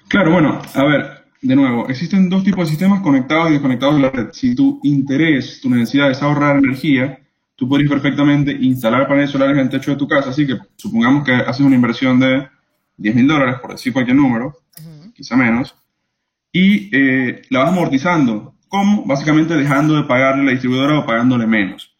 Claro, 0.08 0.32
bueno, 0.32 0.60
a 0.74 0.84
ver, 0.84 1.24
de 1.42 1.56
nuevo, 1.56 1.88
existen 1.88 2.28
dos 2.28 2.42
tipos 2.44 2.66
de 2.66 2.70
sistemas 2.70 3.00
conectados 3.02 3.50
y 3.50 3.52
desconectados 3.52 3.96
de 3.96 4.02
la 4.02 4.10
red. 4.10 4.28
Si 4.32 4.54
tu 4.54 4.80
interés, 4.82 5.60
tu 5.60 5.70
necesidad 5.70 6.10
es 6.10 6.22
ahorrar 6.22 6.58
energía, 6.58 7.20
tú 7.56 7.68
podrías 7.68 7.90
perfectamente 7.90 8.52
instalar 8.52 9.06
paneles 9.06 9.30
solares 9.30 9.56
en 9.56 9.64
el 9.64 9.68
techo 9.70 9.90
de 9.90 9.96
tu 9.96 10.08
casa, 10.08 10.30
así 10.30 10.46
que 10.46 10.56
supongamos 10.76 11.24
que 11.24 11.32
haces 11.32 11.60
una 11.60 11.76
inversión 11.76 12.18
de 12.18 12.48
10 12.96 13.14
mil 13.14 13.28
dólares, 13.28 13.56
por 13.60 13.72
decir 13.72 13.92
cualquier 13.92 14.16
número, 14.16 14.58
quizá 15.14 15.36
menos, 15.36 15.74
y 16.52 16.88
eh, 16.96 17.42
la 17.50 17.60
vas 17.60 17.68
amortizando 17.68 18.54
¿Cómo? 18.68 19.04
Básicamente 19.06 19.56
dejando 19.56 19.96
de 19.96 20.04
pagarle 20.04 20.42
a 20.42 20.44
la 20.44 20.50
distribuidora 20.52 20.98
o 20.98 21.06
pagándole 21.06 21.46
menos. 21.46 21.94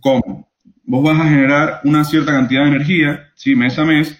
¿Cómo? 0.00 0.48
Vos 0.84 1.04
vas 1.04 1.20
a 1.20 1.28
generar 1.28 1.80
una 1.84 2.04
cierta 2.04 2.32
cantidad 2.32 2.62
de 2.62 2.68
energía, 2.68 3.30
¿sí? 3.34 3.54
mes 3.54 3.78
a 3.78 3.84
mes, 3.84 4.18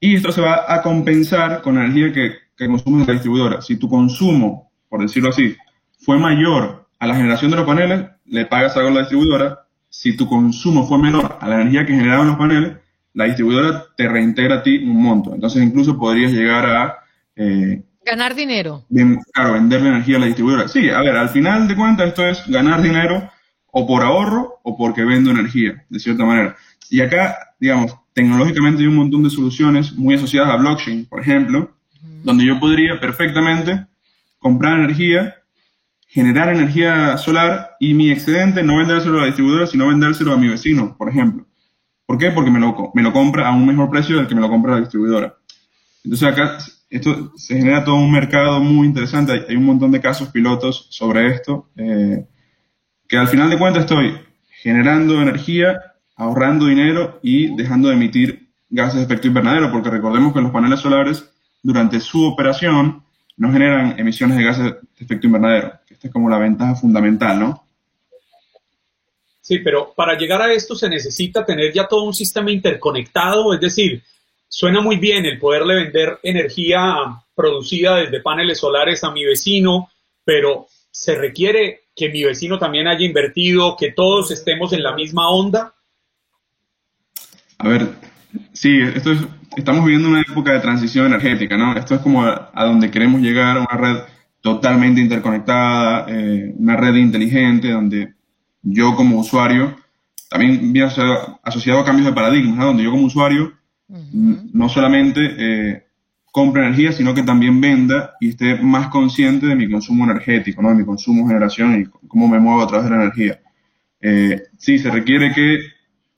y 0.00 0.16
esto 0.16 0.32
se 0.32 0.40
va 0.40 0.64
a 0.68 0.82
compensar 0.82 1.62
con 1.62 1.76
la 1.76 1.84
energía 1.84 2.12
que, 2.12 2.32
que 2.56 2.66
consume 2.66 3.04
la 3.04 3.12
distribuidora. 3.12 3.60
Si 3.60 3.76
tu 3.76 3.88
consumo, 3.88 4.70
por 4.88 5.02
decirlo 5.02 5.30
así, 5.30 5.56
fue 5.98 6.18
mayor 6.18 6.88
a 6.98 7.06
la 7.06 7.16
generación 7.16 7.50
de 7.50 7.56
los 7.58 7.66
paneles, 7.66 8.06
le 8.24 8.46
pagas 8.46 8.76
algo 8.76 8.88
a 8.88 8.92
la 8.92 9.00
distribuidora. 9.00 9.66
Si 9.88 10.16
tu 10.16 10.28
consumo 10.28 10.86
fue 10.86 10.98
menor 10.98 11.38
a 11.40 11.48
la 11.48 11.60
energía 11.60 11.86
que 11.86 11.94
generaban 11.94 12.28
los 12.28 12.36
paneles, 12.36 12.76
la 13.12 13.24
distribuidora 13.24 13.84
te 13.96 14.08
reintegra 14.08 14.56
a 14.56 14.62
ti 14.62 14.78
un 14.78 15.02
monto. 15.02 15.34
Entonces 15.34 15.62
incluso 15.62 15.98
podrías 15.98 16.32
llegar 16.32 16.66
a 16.66 16.98
eh, 17.36 17.82
Ganar 18.04 18.34
dinero. 18.34 18.84
Bien, 18.90 19.18
claro, 19.32 19.54
vender 19.54 19.80
la 19.80 19.88
energía 19.90 20.16
a 20.16 20.20
la 20.20 20.26
distribuidora. 20.26 20.68
Sí, 20.68 20.90
a 20.90 21.00
ver, 21.00 21.16
al 21.16 21.30
final 21.30 21.66
de 21.66 21.74
cuentas 21.74 22.08
esto 22.08 22.26
es 22.26 22.46
ganar 22.48 22.82
dinero 22.82 23.30
o 23.72 23.86
por 23.86 24.02
ahorro 24.02 24.60
o 24.62 24.76
porque 24.76 25.04
vendo 25.04 25.30
energía, 25.30 25.84
de 25.88 25.98
cierta 25.98 26.24
manera. 26.24 26.54
Y 26.90 27.00
acá, 27.00 27.54
digamos, 27.58 27.96
tecnológicamente 28.12 28.82
hay 28.82 28.88
un 28.88 28.96
montón 28.96 29.22
de 29.22 29.30
soluciones 29.30 29.94
muy 29.94 30.14
asociadas 30.14 30.50
a 30.50 30.56
blockchain, 30.56 31.06
por 31.06 31.20
ejemplo, 31.20 31.74
donde 32.24 32.44
yo 32.44 32.58
podría 32.58 32.98
perfectamente 32.98 33.86
comprar 34.38 34.78
energía, 34.78 35.36
generar 36.08 36.48
energía 36.48 37.16
solar 37.18 37.76
y 37.78 37.94
mi 37.94 38.10
excedente 38.10 38.62
no 38.62 38.78
vendérselo 38.78 39.18
a 39.18 39.20
la 39.20 39.26
distribuidora, 39.26 39.66
sino 39.66 39.88
vendérselo 39.88 40.32
a 40.32 40.38
mi 40.38 40.48
vecino, 40.48 40.96
por 40.96 41.10
ejemplo. 41.10 41.46
¿Por 42.06 42.18
qué? 42.18 42.30
Porque 42.30 42.50
me 42.50 42.58
lo, 42.58 42.90
me 42.94 43.02
lo 43.02 43.12
compra 43.12 43.48
a 43.48 43.52
un 43.54 43.66
mejor 43.66 43.90
precio 43.90 44.16
del 44.16 44.26
que 44.26 44.34
me 44.34 44.40
lo 44.40 44.48
compra 44.48 44.72
la 44.72 44.80
distribuidora. 44.80 45.36
Entonces 46.02 46.28
acá 46.28 46.58
esto 46.90 47.32
se 47.36 47.56
genera 47.56 47.84
todo 47.84 47.96
un 47.96 48.12
mercado 48.12 48.60
muy 48.60 48.86
interesante. 48.86 49.44
Hay, 49.48 49.56
un 49.56 49.64
montón 49.64 49.90
de 49.90 50.00
casos 50.00 50.28
pilotos 50.28 50.86
sobre 50.90 51.28
esto, 51.28 51.70
eh, 51.76 52.26
que 53.06 53.16
al 53.16 53.28
final 53.28 53.50
de 53.50 53.58
cuentas 53.58 53.82
estoy 53.82 54.18
generando 54.62 55.20
energía, 55.20 55.78
ahorrando 56.16 56.66
dinero 56.66 57.20
y 57.22 57.54
dejando 57.56 57.88
de 57.88 57.94
emitir 57.94 58.50
gases 58.70 58.96
de 58.96 59.02
efecto 59.02 59.28
invernadero, 59.28 59.70
porque 59.70 59.90
recordemos 59.90 60.32
que 60.32 60.40
los 60.40 60.52
paneles 60.52 60.80
solares 60.80 61.33
durante 61.64 61.98
su 61.98 62.24
operación 62.24 63.02
no 63.36 63.50
generan 63.50 63.98
emisiones 63.98 64.36
de 64.36 64.44
gases 64.44 64.64
de 64.64 65.04
efecto 65.04 65.26
invernadero. 65.26 65.72
Esta 65.88 66.06
es 66.06 66.12
como 66.12 66.28
la 66.28 66.38
ventaja 66.38 66.76
fundamental, 66.76 67.40
¿no? 67.40 67.64
Sí, 69.40 69.58
pero 69.58 69.92
para 69.94 70.16
llegar 70.16 70.40
a 70.40 70.52
esto 70.52 70.74
se 70.74 70.88
necesita 70.88 71.44
tener 71.44 71.72
ya 71.72 71.88
todo 71.88 72.04
un 72.04 72.14
sistema 72.14 72.50
interconectado, 72.50 73.52
es 73.52 73.60
decir, 73.60 74.02
suena 74.46 74.80
muy 74.80 74.96
bien 74.96 75.24
el 75.26 75.38
poderle 75.38 75.74
vender 75.74 76.18
energía 76.22 76.96
producida 77.34 77.96
desde 77.96 78.20
paneles 78.20 78.58
solares 78.58 79.02
a 79.02 79.10
mi 79.10 79.24
vecino, 79.24 79.90
pero 80.24 80.68
se 80.90 81.14
requiere 81.14 81.84
que 81.96 82.08
mi 82.08 82.24
vecino 82.24 82.58
también 82.58 82.88
haya 82.88 83.04
invertido, 83.04 83.76
que 83.76 83.92
todos 83.92 84.30
estemos 84.30 84.72
en 84.72 84.82
la 84.82 84.94
misma 84.94 85.28
onda. 85.30 85.74
A 87.58 87.68
ver, 87.68 87.88
sí, 88.52 88.80
esto 88.80 89.12
es, 89.12 89.20
estamos 89.56 89.84
viviendo 89.84 90.08
una 90.08 90.20
época 90.20 90.52
de 90.52 90.60
transición 90.60 91.06
energética, 91.06 91.56
¿no? 91.56 91.76
Esto 91.76 91.94
es 91.94 92.00
como 92.00 92.24
a, 92.24 92.50
donde 92.64 92.90
queremos 92.90 93.20
llegar, 93.20 93.56
a 93.56 93.60
una 93.60 93.76
red 93.76 93.96
totalmente 94.40 95.00
interconectada, 95.00 96.06
eh, 96.08 96.54
una 96.56 96.76
red 96.76 96.94
inteligente, 96.96 97.70
donde 97.70 98.14
yo 98.62 98.94
como 98.94 99.18
usuario, 99.18 99.76
también 100.28 100.72
viene 100.72 100.88
asociado, 101.42 101.80
a 101.80 101.84
cambios 101.84 102.06
de 102.06 102.12
paradigmas, 102.12 102.56
¿no? 102.56 102.66
donde 102.66 102.82
yo 102.82 102.90
como 102.90 103.06
usuario 103.06 103.52
no 103.86 104.68
solamente 104.68 105.20
eh, 105.38 105.84
compre 106.32 106.62
energía, 106.62 106.90
sino 106.90 107.14
que 107.14 107.22
también 107.22 107.60
venda 107.60 108.14
y 108.20 108.30
esté 108.30 108.56
más 108.56 108.88
consciente 108.88 109.46
de 109.46 109.54
mi 109.54 109.70
consumo 109.70 110.04
energético, 110.04 110.62
¿no? 110.62 110.70
de 110.70 110.74
mi 110.74 110.84
consumo, 110.84 111.28
generación 111.28 111.80
y 111.80 112.08
cómo 112.08 112.26
me 112.26 112.40
muevo 112.40 112.62
a 112.62 112.66
través 112.66 112.90
de 112.90 112.96
la 112.96 113.02
energía. 113.02 113.40
Eh, 114.00 114.42
sí, 114.58 114.78
se 114.78 114.90
requiere 114.90 115.32
que 115.32 115.73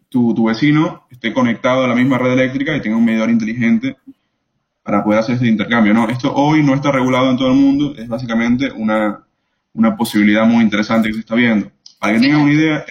tu, 0.08 0.34
tu, 0.34 0.44
vecino 0.44 1.06
esté 1.10 1.32
conectado 1.32 1.84
a 1.84 1.88
la 1.88 1.94
misma 1.94 2.18
red 2.18 2.32
eléctrica 2.32 2.74
y 2.76 2.80
tenga 2.80 2.96
un 2.96 3.04
medidor 3.04 3.30
inteligente 3.30 3.96
para 4.82 5.02
poder 5.02 5.20
hacer 5.20 5.36
ese 5.36 5.46
intercambio. 5.46 5.92
¿no? 5.92 6.08
Esto 6.08 6.32
hoy 6.34 6.62
no 6.62 6.74
está 6.74 6.92
regulado 6.92 7.30
en 7.30 7.36
todo 7.36 7.48
el 7.48 7.56
mundo, 7.56 7.94
es 7.96 8.08
básicamente 8.08 8.70
una, 8.70 9.24
una 9.74 9.96
posibilidad 9.96 10.46
muy 10.46 10.62
interesante 10.62 11.08
que 11.08 11.14
se 11.14 11.20
está 11.20 11.34
viendo. 11.34 11.70
Para 11.98 12.20
que 12.20 12.34
una 12.34 12.52
idea. 12.52 12.84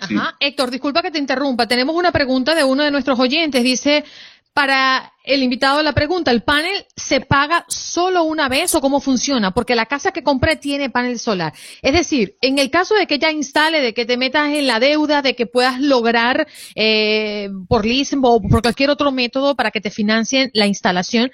Ajá. 0.00 0.36
Héctor, 0.40 0.70
disculpa 0.70 1.02
que 1.02 1.10
te 1.10 1.18
interrumpa. 1.18 1.66
Tenemos 1.66 1.94
una 1.96 2.12
pregunta 2.12 2.54
de 2.54 2.64
uno 2.64 2.82
de 2.82 2.90
nuestros 2.90 3.18
oyentes. 3.18 3.62
Dice, 3.62 4.04
para 4.52 5.12
el 5.24 5.42
invitado 5.42 5.82
la 5.82 5.94
pregunta, 5.94 6.30
¿el 6.30 6.42
panel 6.42 6.84
se 6.94 7.20
paga 7.20 7.64
solo 7.68 8.24
una 8.24 8.48
vez 8.48 8.74
o 8.74 8.80
cómo 8.80 9.00
funciona? 9.00 9.52
Porque 9.52 9.74
la 9.74 9.86
casa 9.86 10.12
que 10.12 10.22
compré 10.22 10.56
tiene 10.56 10.90
panel 10.90 11.18
solar. 11.18 11.54
Es 11.80 11.92
decir, 11.92 12.36
en 12.42 12.58
el 12.58 12.70
caso 12.70 12.94
de 12.94 13.06
que 13.06 13.18
ya 13.18 13.30
instale, 13.30 13.80
de 13.80 13.94
que 13.94 14.04
te 14.04 14.16
metas 14.16 14.50
en 14.50 14.66
la 14.66 14.80
deuda, 14.80 15.22
de 15.22 15.34
que 15.34 15.46
puedas 15.46 15.80
lograr 15.80 16.46
eh, 16.74 17.48
por 17.68 17.86
leasing 17.86 18.20
o 18.22 18.40
por 18.42 18.62
cualquier 18.62 18.90
otro 18.90 19.10
método 19.10 19.54
para 19.54 19.70
que 19.70 19.80
te 19.80 19.90
financien 19.90 20.50
la 20.52 20.66
instalación, 20.66 21.30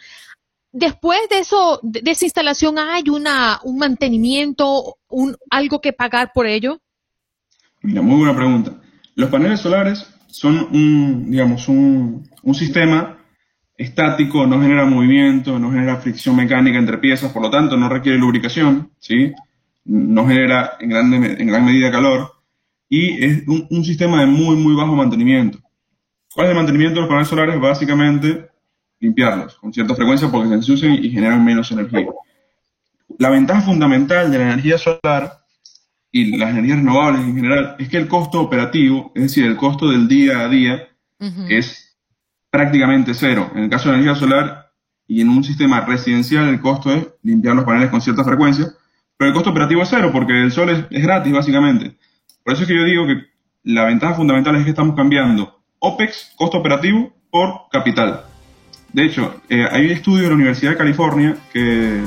después 0.71 1.19
de 1.29 1.39
eso, 1.41 1.81
de 1.83 2.09
esa 2.11 2.25
instalación, 2.25 2.79
¿hay 2.79 3.09
una, 3.11 3.61
un 3.65 3.79
mantenimiento, 3.79 4.99
un, 5.09 5.37
algo 5.51 5.81
que 5.81 5.93
pagar 5.93 6.31
por 6.33 6.47
ello? 6.47 6.81
Mira, 7.83 8.03
muy 8.03 8.19
buena 8.19 8.37
pregunta. 8.37 8.73
Los 9.15 9.31
paneles 9.31 9.61
solares 9.61 10.07
son 10.29 10.69
un, 10.73 11.31
digamos, 11.31 11.69
un, 11.69 12.29
un 12.43 12.55
sistema 12.55 13.19
estático, 13.77 14.47
no 14.47 14.61
genera 14.61 14.85
movimiento, 14.85 15.59
no 15.59 15.71
genera 15.71 15.97
fricción 15.97 16.37
mecánica 16.37 16.79
entre 16.79 16.99
piezas, 16.99 17.33
por 17.33 17.43
lo 17.43 17.51
tanto 17.51 17.77
no 17.77 17.89
requiere 17.89 18.19
lubricación, 18.19 18.91
¿sí? 18.99 19.33
no 19.89 20.27
genera 20.27 20.73
en, 20.81 20.91
grande, 20.91 21.37
en 21.39 21.47
gran 21.47 21.65
medida 21.65 21.91
calor 21.91 22.33
y 22.89 23.25
es 23.25 23.43
un, 23.47 23.85
sistema 23.85 24.21
de 24.21 24.27
muy, 24.27 24.57
muy 24.57 24.75
bajo 24.75 24.95
mantenimiento. 24.95 25.59
¿Cuál 26.35 26.47
es 26.47 26.51
el 26.51 26.57
mantenimiento 26.57 26.97
de 26.97 27.01
los 27.03 27.09
paneles 27.09 27.29
solares? 27.29 27.61
Básicamente 27.61 28.49
limpiarlos 29.01 29.57
con 29.57 29.73
cierta 29.73 29.95
frecuencia 29.95 30.29
porque 30.31 30.49
se 30.49 30.55
ensucian 30.55 30.93
y 30.93 31.11
generan 31.11 31.45
menos 31.45 31.71
energía. 31.71 32.07
La 33.19 33.31
ventaja 33.31 33.63
fundamental 33.63 34.31
de 34.31 34.39
la 34.39 34.45
energía 34.45 34.79
solar 34.79 35.38
y 36.19 36.37
las 36.37 36.51
energías 36.51 36.79
renovables 36.79 37.23
en 37.23 37.37
general 37.37 37.77
es 37.79 37.89
que 37.89 37.97
el 37.97 38.09
costo 38.09 38.41
operativo, 38.41 39.13
es 39.15 39.23
decir, 39.23 39.45
el 39.45 39.57
costo 39.57 39.89
del 39.89 40.09
día 40.09 40.41
a 40.41 40.49
día, 40.49 40.89
es 41.49 41.97
prácticamente 42.51 43.15
cero. 43.15 43.51
En 43.55 43.65
el 43.65 43.71
caso 43.71 43.89
de 43.89 43.97
la 43.97 44.03
energía 44.03 44.19
solar 44.19 44.73
y 45.07 45.21
en 45.21 45.29
un 45.29 45.45
sistema 45.45 45.81
residencial, 45.83 46.49
el 46.49 46.61
costo 46.61 46.93
es 46.93 47.07
limpiar 47.23 47.55
los 47.55 47.65
paneles 47.65 47.91
con 47.91 48.01
cierta 48.01 48.25
frecuencia, 48.25 48.67
pero 49.17 49.29
el 49.29 49.35
costo 49.35 49.51
operativo 49.51 49.83
es 49.83 49.89
cero 49.89 50.11
porque 50.13 50.43
el 50.43 50.51
sol 50.51 50.71
es, 50.71 51.03
gratis, 51.03 51.33
básicamente. 51.33 51.97
Por 52.43 52.55
eso 52.55 52.63
es 52.63 52.69
que 52.69 52.75
yo 52.75 52.85
digo 52.85 53.07
que 53.07 53.25
la 53.63 53.85
ventaja 53.85 54.15
fundamental 54.15 54.57
es 54.57 54.65
que 54.65 54.71
estamos 54.71 54.97
cambiando 54.97 55.63
OPEX, 55.79 56.33
costo 56.37 56.59
operativo, 56.59 57.13
por 57.31 57.69
capital. 57.71 58.25
De 58.93 59.05
hecho, 59.05 59.41
eh, 59.49 59.67
hay 59.71 59.93
estudios 59.93 60.23
de 60.23 60.29
la 60.31 60.35
Universidad 60.35 60.73
de 60.73 60.79
California 60.79 61.37
que 61.53 62.03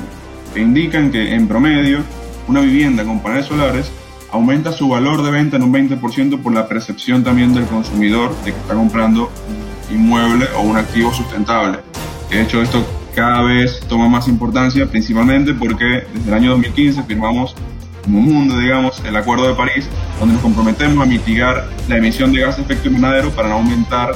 indican 0.56 1.10
que 1.10 1.34
en 1.34 1.48
promedio 1.48 2.00
una 2.48 2.60
vivienda 2.60 3.04
con 3.04 3.22
paneles 3.22 3.46
solares 3.46 3.92
aumenta 4.32 4.72
su 4.72 4.88
valor 4.88 5.22
de 5.22 5.30
venta 5.30 5.56
en 5.56 5.62
un 5.62 5.72
20% 5.72 6.42
por 6.42 6.52
la 6.52 6.66
percepción 6.66 7.22
también 7.22 7.54
del 7.54 7.66
consumidor 7.66 8.34
de 8.44 8.52
que 8.52 8.58
está 8.58 8.74
comprando 8.74 9.30
un 9.90 9.94
inmueble 9.94 10.46
o 10.56 10.62
un 10.62 10.76
activo 10.76 11.12
sustentable. 11.12 11.78
De 12.30 12.42
hecho, 12.42 12.62
esto 12.62 12.84
cada 13.14 13.42
vez 13.42 13.80
toma 13.88 14.08
más 14.08 14.26
importancia, 14.28 14.86
principalmente 14.86 15.52
porque 15.52 16.04
desde 16.14 16.28
el 16.28 16.34
año 16.34 16.50
2015 16.52 17.02
firmamos 17.02 17.54
como 18.02 18.20
mundo, 18.20 18.58
digamos, 18.58 19.00
el 19.04 19.14
Acuerdo 19.14 19.46
de 19.46 19.54
París, 19.54 19.88
donde 20.18 20.34
nos 20.34 20.42
comprometemos 20.42 21.04
a 21.04 21.08
mitigar 21.08 21.68
la 21.88 21.98
emisión 21.98 22.32
de 22.32 22.40
gases 22.40 22.56
de 22.56 22.62
efecto 22.72 22.88
invernadero 22.88 23.30
para 23.30 23.48
no 23.48 23.56
aumentar 23.56 24.12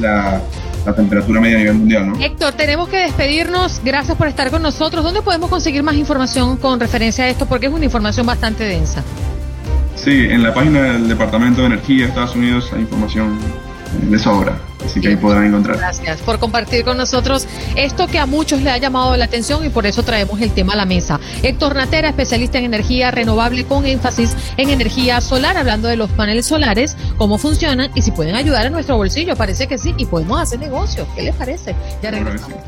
la 0.00 0.40
la 0.84 0.94
temperatura 0.94 1.40
media 1.40 1.56
a 1.56 1.60
nivel 1.60 1.74
mundial, 1.74 2.08
¿no? 2.08 2.20
Héctor, 2.20 2.52
tenemos 2.54 2.88
que 2.88 2.98
despedirnos. 2.98 3.80
Gracias 3.84 4.16
por 4.16 4.26
estar 4.26 4.50
con 4.50 4.62
nosotros. 4.62 5.04
¿Dónde 5.04 5.22
podemos 5.22 5.48
conseguir 5.48 5.82
más 5.82 5.94
información 5.94 6.56
con 6.56 6.80
referencia 6.80 7.24
a 7.24 7.28
esto? 7.28 7.46
Porque 7.46 7.66
es 7.66 7.72
una 7.72 7.84
información 7.84 8.26
bastante 8.26 8.64
densa. 8.64 9.04
Sí, 9.96 10.26
en 10.30 10.42
la 10.42 10.52
página 10.52 10.82
del 10.82 11.08
Departamento 11.08 11.60
de 11.60 11.68
Energía 11.68 12.04
de 12.04 12.08
Estados 12.08 12.34
Unidos 12.34 12.70
hay 12.72 12.80
información 12.80 13.38
de 14.00 14.18
sobra. 14.18 14.58
Así 14.84 15.00
que 15.00 15.08
ahí 15.08 15.16
podrán 15.16 15.46
encontrar. 15.46 15.76
Gracias 15.76 16.20
por 16.22 16.38
compartir 16.38 16.84
con 16.84 16.96
nosotros 16.96 17.46
esto 17.76 18.08
que 18.08 18.18
a 18.18 18.26
muchos 18.26 18.62
le 18.62 18.70
ha 18.70 18.78
llamado 18.78 19.16
la 19.16 19.26
atención 19.26 19.64
y 19.64 19.68
por 19.68 19.86
eso 19.86 20.02
traemos 20.02 20.40
el 20.40 20.50
tema 20.50 20.72
a 20.72 20.76
la 20.76 20.86
mesa. 20.86 21.20
Héctor 21.42 21.76
Natera, 21.76 22.08
especialista 22.08 22.58
en 22.58 22.64
energía 22.64 23.10
renovable 23.10 23.64
con 23.64 23.86
énfasis 23.86 24.36
en 24.56 24.70
energía 24.70 25.20
solar, 25.20 25.56
hablando 25.56 25.88
de 25.88 25.96
los 25.96 26.10
paneles 26.10 26.46
solares, 26.46 26.96
cómo 27.16 27.38
funcionan 27.38 27.90
y 27.94 28.02
si 28.02 28.10
pueden 28.10 28.34
ayudar 28.34 28.66
a 28.66 28.70
nuestro 28.70 28.96
bolsillo. 28.96 29.36
Parece 29.36 29.66
que 29.68 29.78
sí 29.78 29.94
y 29.96 30.06
podemos 30.06 30.40
hacer 30.40 30.58
negocios. 30.58 31.06
¿Qué 31.14 31.22
les 31.22 31.34
parece? 31.34 31.74
Ya 32.02 32.10
regresamos 32.10 32.58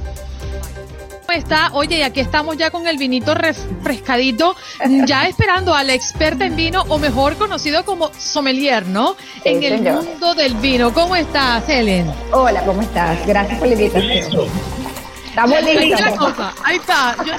está? 1.35 1.71
Oye, 1.73 1.99
y 1.99 2.03
aquí 2.03 2.21
estamos 2.21 2.57
ya 2.57 2.71
con 2.71 2.87
el 2.87 2.97
vinito 2.97 3.35
refrescadito, 3.35 4.57
ya 5.07 5.27
esperando 5.27 5.75
a 5.75 5.85
la 5.85 5.95
experta 5.95 6.45
en 6.47 6.57
vino, 6.57 6.85
o 6.89 6.99
mejor 6.99 7.37
conocido 7.37 7.85
como 7.85 8.11
sommelier, 8.19 8.87
¿no? 8.87 9.17
en 9.45 9.63
el 9.63 9.83
mundo 9.83 10.35
del 10.35 10.55
vino. 10.55 10.93
¿Cómo 10.93 11.17
estás, 11.17 11.69
Helen? 11.69 12.11
Hola, 12.33 12.63
¿cómo 12.65 12.83
estás? 12.83 13.27
Gracias 13.27 13.59
por 13.59 13.69
la 13.69 13.75
invitación. 13.75 14.49
Estamos 15.29 15.65
listos. 15.65 16.01
Ahí 16.65 16.77
está. 16.77 17.17
Yo 17.25 17.33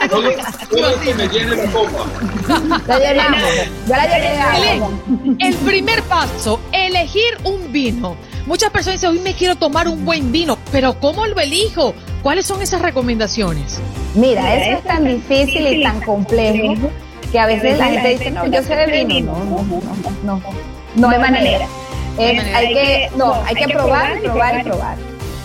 tengo 0.69 0.99
que 0.99 1.13
me 1.13 1.27
llene 1.29 1.55
la 1.55 1.71
copa. 1.71 2.05
La 2.87 2.99
llenamos. 2.99 3.41
Ya 3.87 3.97
la 3.97 4.05
llené. 4.05 5.37
El 5.39 5.55
primer 5.55 6.03
paso, 6.03 6.59
elegir 6.73 7.37
un 7.45 7.71
vino. 7.71 8.17
Muchas 8.45 8.69
personas 8.69 8.99
dicen, 8.99 9.11
hoy 9.11 9.19
me 9.19 9.33
quiero 9.33 9.55
tomar 9.55 9.87
un 9.87 10.03
buen 10.03 10.31
vino, 10.31 10.57
pero 10.71 10.99
¿cómo 10.99 11.25
lo 11.25 11.39
elijo? 11.39 11.95
¿Cuáles 12.25 12.47
son 12.47 12.59
esas 12.59 12.81
recomendaciones? 12.81 13.79
Mira, 14.15 14.55
eso 14.55 14.79
es 14.79 14.83
tan 14.83 15.03
difícil 15.03 15.67
y 15.67 15.83
tan 15.83 16.01
complejo 16.01 16.89
que 17.31 17.37
a 17.37 17.45
veces 17.45 17.77
la 17.77 17.85
gente 17.85 18.09
dice, 18.09 18.31
no, 18.31 18.47
yo 18.47 18.63
sé 18.63 18.75
de 18.75 19.05
vino. 19.05 19.31
No, 19.31 19.45
no, 19.45 19.63
no, 20.23 20.41
no, 20.41 20.41
no, 20.95 21.09
hay 21.09 21.19
manera. 21.19 21.67
hay 22.17 22.73
que, 22.73 23.11
no, 23.15 23.35
hay 23.45 23.53
que 23.53 23.67
probar, 23.67 24.19
probar 24.21 24.59
y 24.59 24.63
probar 24.63 24.97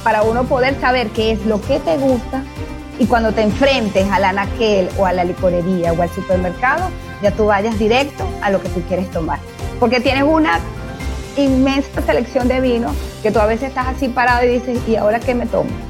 para 0.02 0.22
uno 0.22 0.44
poder 0.44 0.80
saber 0.80 1.08
qué 1.08 1.32
es 1.32 1.44
lo 1.44 1.60
que 1.60 1.80
te 1.80 1.98
gusta 1.98 2.44
y 2.98 3.04
cuando 3.04 3.32
te 3.32 3.42
enfrentes 3.42 4.10
a 4.10 4.18
la 4.18 4.32
naquel 4.32 4.88
o 4.96 5.04
a 5.04 5.12
la 5.12 5.24
licorería 5.24 5.92
o 5.92 6.00
al 6.00 6.08
supermercado, 6.08 6.88
ya 7.22 7.30
tú 7.30 7.44
vayas 7.44 7.78
directo 7.78 8.26
a 8.40 8.48
lo 8.48 8.62
que 8.62 8.70
tú 8.70 8.80
quieres 8.88 9.10
tomar. 9.10 9.38
Porque 9.78 10.00
tienes 10.00 10.22
una 10.22 10.60
inmensa 11.36 12.00
selección 12.00 12.48
de 12.48 12.62
vinos 12.62 12.96
que 13.22 13.30
tú 13.30 13.38
a 13.38 13.44
veces 13.44 13.68
estás 13.68 13.86
así 13.86 14.08
parado 14.08 14.46
y 14.46 14.48
dices, 14.48 14.78
¿y 14.88 14.96
ahora 14.96 15.20
qué 15.20 15.34
me 15.34 15.44
tomo? 15.44 15.89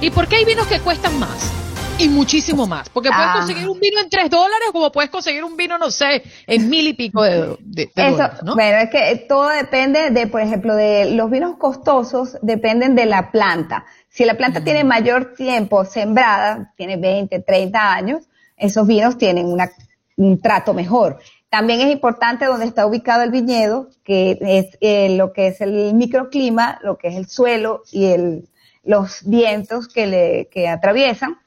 ¿Y 0.00 0.10
por 0.10 0.26
qué 0.28 0.36
hay 0.36 0.44
vinos 0.44 0.66
que 0.66 0.80
cuestan 0.80 1.18
más? 1.18 1.60
y 2.00 2.08
muchísimo 2.08 2.66
más. 2.66 2.88
Porque 2.88 3.10
puedes 3.10 3.30
conseguir 3.32 3.68
un 3.68 3.78
vino 3.78 4.00
en 4.00 4.08
tres 4.08 4.30
dólares 4.30 4.70
como 4.72 4.90
puedes 4.90 5.10
conseguir 5.10 5.44
un 5.44 5.56
vino, 5.56 5.76
no 5.76 5.90
sé, 5.90 6.22
en 6.46 6.70
mil 6.70 6.88
y 6.88 6.94
pico 6.94 7.22
de, 7.22 7.58
dólares, 7.94 8.42
¿no? 8.42 8.54
Bueno, 8.54 8.78
es 8.78 8.90
que 8.90 9.26
todo 9.28 9.48
depende 9.50 10.10
de, 10.10 10.26
por 10.26 10.40
ejemplo, 10.40 10.74
de 10.74 11.10
los 11.14 11.30
vinos 11.30 11.56
costosos, 11.58 12.38
dependen 12.40 12.94
de 12.94 13.04
la 13.04 13.30
planta. 13.30 13.84
Si 14.08 14.24
la 14.24 14.34
planta 14.34 14.64
tiene 14.64 14.82
mayor 14.82 15.34
tiempo 15.34 15.84
sembrada, 15.84 16.72
tiene 16.76 16.96
20, 16.96 17.40
30 17.40 17.92
años, 17.92 18.22
esos 18.56 18.86
vinos 18.86 19.18
tienen 19.18 19.46
una, 19.46 19.70
un 20.16 20.40
trato 20.40 20.72
mejor. 20.72 21.18
También 21.50 21.80
es 21.80 21.92
importante 21.92 22.46
donde 22.46 22.64
está 22.64 22.86
ubicado 22.86 23.24
el 23.24 23.30
viñedo, 23.30 23.90
que 24.04 24.38
es 24.40 24.78
eh, 24.80 25.16
lo 25.16 25.32
que 25.34 25.48
es 25.48 25.60
el 25.60 25.92
microclima, 25.94 26.78
lo 26.82 26.96
que 26.96 27.08
es 27.08 27.16
el 27.16 27.28
suelo 27.28 27.82
y 27.92 28.06
el, 28.06 28.48
los 28.82 29.22
vientos 29.24 29.88
que 29.88 30.06
le 30.06 30.48
que 30.50 30.68
atraviesan 30.68 31.38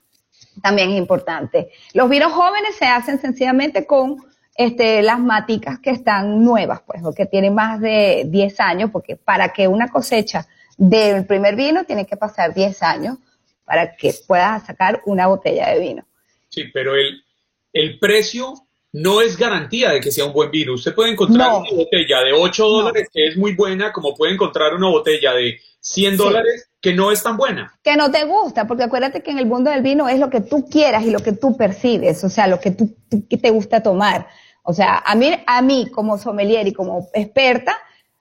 también 0.61 0.91
es 0.91 0.97
importante. 0.97 1.71
Los 1.93 2.09
vinos 2.09 2.31
jóvenes 2.31 2.75
se 2.75 2.85
hacen 2.85 3.19
sencillamente 3.19 3.85
con 3.85 4.17
este, 4.55 5.01
las 5.01 5.19
maticas 5.19 5.79
que 5.79 5.89
están 5.89 6.43
nuevas, 6.43 6.81
pues, 6.85 7.03
o 7.03 7.13
que 7.13 7.25
tienen 7.25 7.55
más 7.55 7.79
de 7.79 8.23
10 8.27 8.59
años, 8.59 8.91
porque 8.91 9.15
para 9.15 9.49
que 9.49 9.67
una 9.67 9.89
cosecha 9.89 10.47
del 10.77 11.25
primer 11.25 11.55
vino 11.55 11.85
tiene 11.85 12.05
que 12.05 12.17
pasar 12.17 12.53
10 12.53 12.83
años 12.83 13.17
para 13.65 13.95
que 13.95 14.13
puedas 14.27 14.65
sacar 14.65 15.01
una 15.05 15.27
botella 15.27 15.69
de 15.69 15.79
vino. 15.79 16.05
Sí, 16.49 16.65
pero 16.73 16.95
el, 16.95 17.23
el 17.71 17.97
precio 17.97 18.53
no 18.93 19.21
es 19.21 19.37
garantía 19.37 19.89
de 19.89 19.99
que 19.99 20.11
sea 20.11 20.25
un 20.25 20.33
buen 20.33 20.51
vino. 20.51 20.73
Usted 20.73 20.93
puede 20.93 21.11
encontrar 21.11 21.51
una 21.51 21.71
botella 21.71 22.19
de 22.21 22.31
8 22.31 22.67
dólares 22.67 23.09
que 23.11 23.27
es 23.27 23.35
muy 23.35 23.55
buena, 23.55 23.91
como 23.91 24.15
puede 24.15 24.33
encontrar 24.33 24.75
una 24.75 24.87
botella 24.87 25.33
de 25.33 25.59
100 25.79 26.15
dólares 26.15 26.69
que 26.79 26.93
no 26.93 27.11
es 27.11 27.23
tan 27.23 27.35
buena. 27.35 27.73
Que 27.83 27.95
no 27.95 28.11
te 28.11 28.23
gusta, 28.23 28.67
porque 28.67 28.83
acuérdate 28.83 29.23
que 29.23 29.31
en 29.31 29.39
el 29.39 29.47
mundo 29.47 29.71
del 29.71 29.81
vino 29.81 30.07
es 30.07 30.19
lo 30.19 30.29
que 30.29 30.41
tú 30.41 30.69
quieras 30.69 31.03
y 31.03 31.09
lo 31.09 31.19
que 31.19 31.33
tú 31.33 31.57
percibes, 31.57 32.23
o 32.23 32.29
sea, 32.29 32.47
lo 32.47 32.59
que 32.59 32.71
tú, 32.71 32.95
te 33.09 33.49
gusta 33.49 33.81
tomar. 33.81 34.27
O 34.61 34.73
sea, 34.73 35.01
a 35.03 35.15
mí, 35.15 35.31
a 35.47 35.61
mí 35.63 35.89
como 35.91 36.19
sommelier 36.19 36.67
y 36.67 36.73
como 36.73 37.09
experta, 37.13 37.75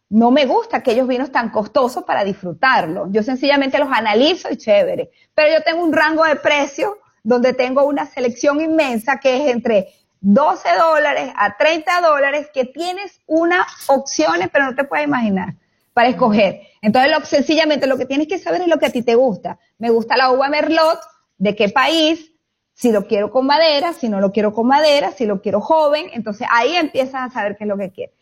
no 0.09 0.31
me 0.31 0.47
gusta 0.47 0.79
aquellos 0.79 1.07
vinos 1.07 1.31
tan 1.31 1.51
costosos 1.51 2.05
para 2.05 2.25
disfrutarlos. 2.25 3.09
Yo 3.13 3.23
sencillamente 3.23 3.79
los 3.79 3.89
analizo 3.93 4.49
y 4.51 4.57
chévere. 4.57 5.11
Pero 5.35 5.55
yo 5.55 5.63
tengo 5.63 5.83
un 5.83 5.93
rango 5.93 6.25
de 6.25 6.37
precio 6.37 6.99
donde 7.23 7.53
tengo 7.53 7.85
una 7.85 8.07
selección 8.07 8.61
inmensa 8.61 9.21
que 9.21 9.37
es 9.37 9.53
entre 9.53 9.89
12 10.23 10.69
dólares 10.79 11.33
a 11.37 11.57
30 11.57 12.01
dólares 12.01 12.49
que 12.55 12.65
tienes 12.65 13.21
unas 13.27 13.67
opciones, 13.89 14.49
pero 14.53 14.67
no 14.67 14.75
te 14.75 14.85
puedes 14.85 15.07
imaginar 15.07 15.55
para 15.93 16.09
escoger. 16.09 16.61
Entonces, 16.81 17.11
lo, 17.11 17.25
sencillamente 17.25 17.87
lo 17.87 17.99
que 17.99 18.07
tienes 18.07 18.29
que 18.29 18.39
saber 18.39 18.63
es 18.63 18.69
lo 18.69 18.79
que 18.79 18.87
a 18.87 18.91
ti 18.91 19.03
te 19.03 19.17
gusta. 19.17 19.59
Me 19.79 19.91
gusta 19.91 20.17
la 20.17 20.31
uva 20.31 20.49
Merlot, 20.49 21.01
de 21.39 21.57
qué 21.57 21.69
país, 21.69 22.33
si 22.73 22.93
lo 22.93 23.07
quiero 23.07 23.31
con 23.31 23.47
madera, 23.47 23.93
si 23.93 24.09
no 24.09 24.21
lo 24.21 24.33
quiero 24.33 24.55
con 24.55 24.69
madera, 24.69 25.13
si 25.13 25.27
lo 25.27 25.43
quiero 25.43 25.61
joven. 25.61 26.07
Entonces, 26.13 26.47
ahí 26.51 26.77
empiezas 26.77 27.31
a 27.31 27.31
saber 27.31 27.57
qué 27.57 27.65
es 27.65 27.69
lo 27.69 27.77
que 27.77 27.91
quieres. 27.91 28.15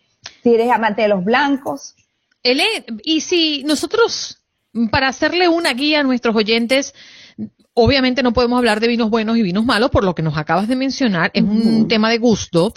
Si 0.43 0.55
eres 0.55 0.71
amante 0.71 1.03
de 1.03 1.09
los 1.09 1.23
blancos. 1.23 1.95
Ele, 2.43 2.65
y 3.05 3.21
si 3.21 3.63
nosotros, 3.65 4.43
para 4.91 5.09
hacerle 5.09 5.49
una 5.49 5.75
guía 5.75 6.01
a 6.01 6.03
nuestros 6.03 6.35
oyentes, 6.35 6.95
obviamente 7.75 8.23
no 8.23 8.33
podemos 8.33 8.59
hablar 8.59 8.81
de 8.81 8.89
vinos 8.89 9.11
buenos 9.11 9.37
y 9.37 9.43
vinos 9.43 9.65
malos, 9.65 9.91
por 9.91 10.05
lo 10.05 10.15
que 10.15 10.23
nos 10.23 10.37
acabas 10.37 10.69
de 10.69 10.77
mencionar, 10.77 11.31
es 11.35 11.43
un 11.43 11.89
tema 11.89 12.11
de 12.11 12.19
gusto 12.19 12.73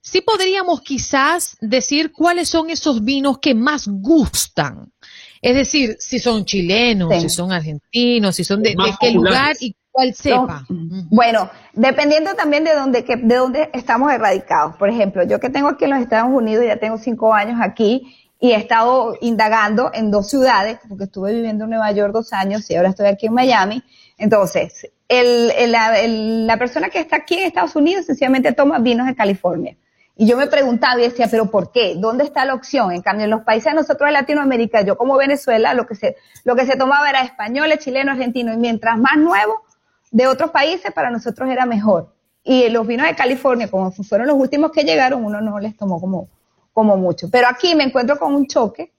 sí 0.00 0.20
podríamos 0.20 0.80
quizás 0.80 1.56
decir 1.60 2.12
cuáles 2.12 2.48
son 2.48 2.70
esos 2.70 3.04
vinos 3.04 3.38
que 3.38 3.54
más 3.54 3.88
gustan. 3.88 4.92
Es 5.40 5.54
decir, 5.54 5.96
si 6.00 6.18
son 6.18 6.44
chilenos, 6.44 7.20
si 7.20 7.28
son 7.28 7.52
argentinos, 7.52 8.34
si 8.34 8.44
son 8.44 8.62
de, 8.62 8.74
qué 9.00 9.12
lugar 9.12 9.54
y 9.60 9.76
cuál 9.90 10.14
cepa. 10.14 10.66
bueno, 11.10 11.48
dependiendo 11.74 12.34
también 12.34 12.64
de 12.64 12.74
dónde, 12.74 13.02
de 13.02 13.36
dónde 13.36 13.70
estamos 13.72 14.10
erradicados. 14.12 14.76
Por 14.76 14.88
ejemplo, 14.88 15.22
yo 15.24 15.38
que 15.38 15.50
tengo 15.50 15.68
aquí 15.68 15.84
en 15.84 15.90
los 15.90 16.00
Estados 16.00 16.30
Unidos, 16.32 16.64
ya 16.66 16.76
tengo 16.78 16.98
cinco 16.98 17.32
años 17.32 17.60
aquí 17.62 18.16
y 18.40 18.50
he 18.50 18.56
estado 18.56 19.14
indagando 19.20 19.90
en 19.94 20.10
dos 20.10 20.28
ciudades, 20.28 20.78
porque 20.88 21.04
estuve 21.04 21.34
viviendo 21.34 21.64
en 21.64 21.70
Nueva 21.70 21.92
York 21.92 22.12
dos 22.12 22.32
años 22.32 22.68
y 22.70 22.74
ahora 22.74 22.90
estoy 22.90 23.06
aquí 23.06 23.26
en 23.26 23.34
Miami. 23.34 23.82
Entonces, 24.18 24.90
el, 25.08 25.70
la, 25.70 26.06
la 26.06 26.56
persona 26.58 26.90
que 26.90 26.98
está 26.98 27.16
aquí 27.16 27.34
en 27.34 27.46
Estados 27.46 27.76
Unidos 27.76 28.06
sencillamente 28.06 28.52
toma 28.52 28.78
vinos 28.78 29.06
de 29.06 29.14
California 29.14 29.76
y 30.20 30.26
yo 30.26 30.36
me 30.36 30.48
preguntaba 30.48 30.98
y 30.98 31.04
decía, 31.04 31.28
pero 31.30 31.48
¿por 31.48 31.70
qué? 31.70 31.94
¿Dónde 31.96 32.24
está 32.24 32.44
la 32.44 32.54
opción? 32.54 32.90
En 32.90 33.02
cambio, 33.02 33.24
en 33.24 33.30
los 33.30 33.42
países 33.42 33.72
de 33.72 33.76
nosotros 33.76 34.08
de 34.08 34.12
Latinoamérica, 34.14 34.80
yo 34.82 34.98
como 34.98 35.16
Venezuela, 35.16 35.74
lo 35.74 35.86
que 35.86 35.94
se, 35.94 36.16
lo 36.42 36.56
que 36.56 36.66
se 36.66 36.76
tomaba 36.76 37.08
era 37.08 37.22
español, 37.22 37.70
chileno, 37.78 38.10
argentino, 38.10 38.52
y 38.52 38.56
mientras 38.56 38.98
más 38.98 39.16
nuevo 39.16 39.62
de 40.10 40.26
otros 40.26 40.50
países, 40.50 40.92
para 40.92 41.10
nosotros 41.10 41.48
era 41.48 41.66
mejor. 41.66 42.16
Y 42.42 42.68
los 42.68 42.84
vinos 42.84 43.06
de 43.06 43.14
California, 43.14 43.70
como 43.70 43.92
fueron 43.92 44.26
los 44.26 44.36
últimos 44.36 44.72
que 44.72 44.82
llegaron, 44.82 45.24
uno 45.24 45.40
no 45.40 45.60
les 45.60 45.76
tomó 45.76 46.00
como, 46.00 46.28
como 46.72 46.96
mucho. 46.96 47.30
Pero 47.30 47.46
aquí 47.46 47.76
me 47.76 47.84
encuentro 47.84 48.18
con 48.18 48.34
un 48.34 48.48
choque, 48.48 48.92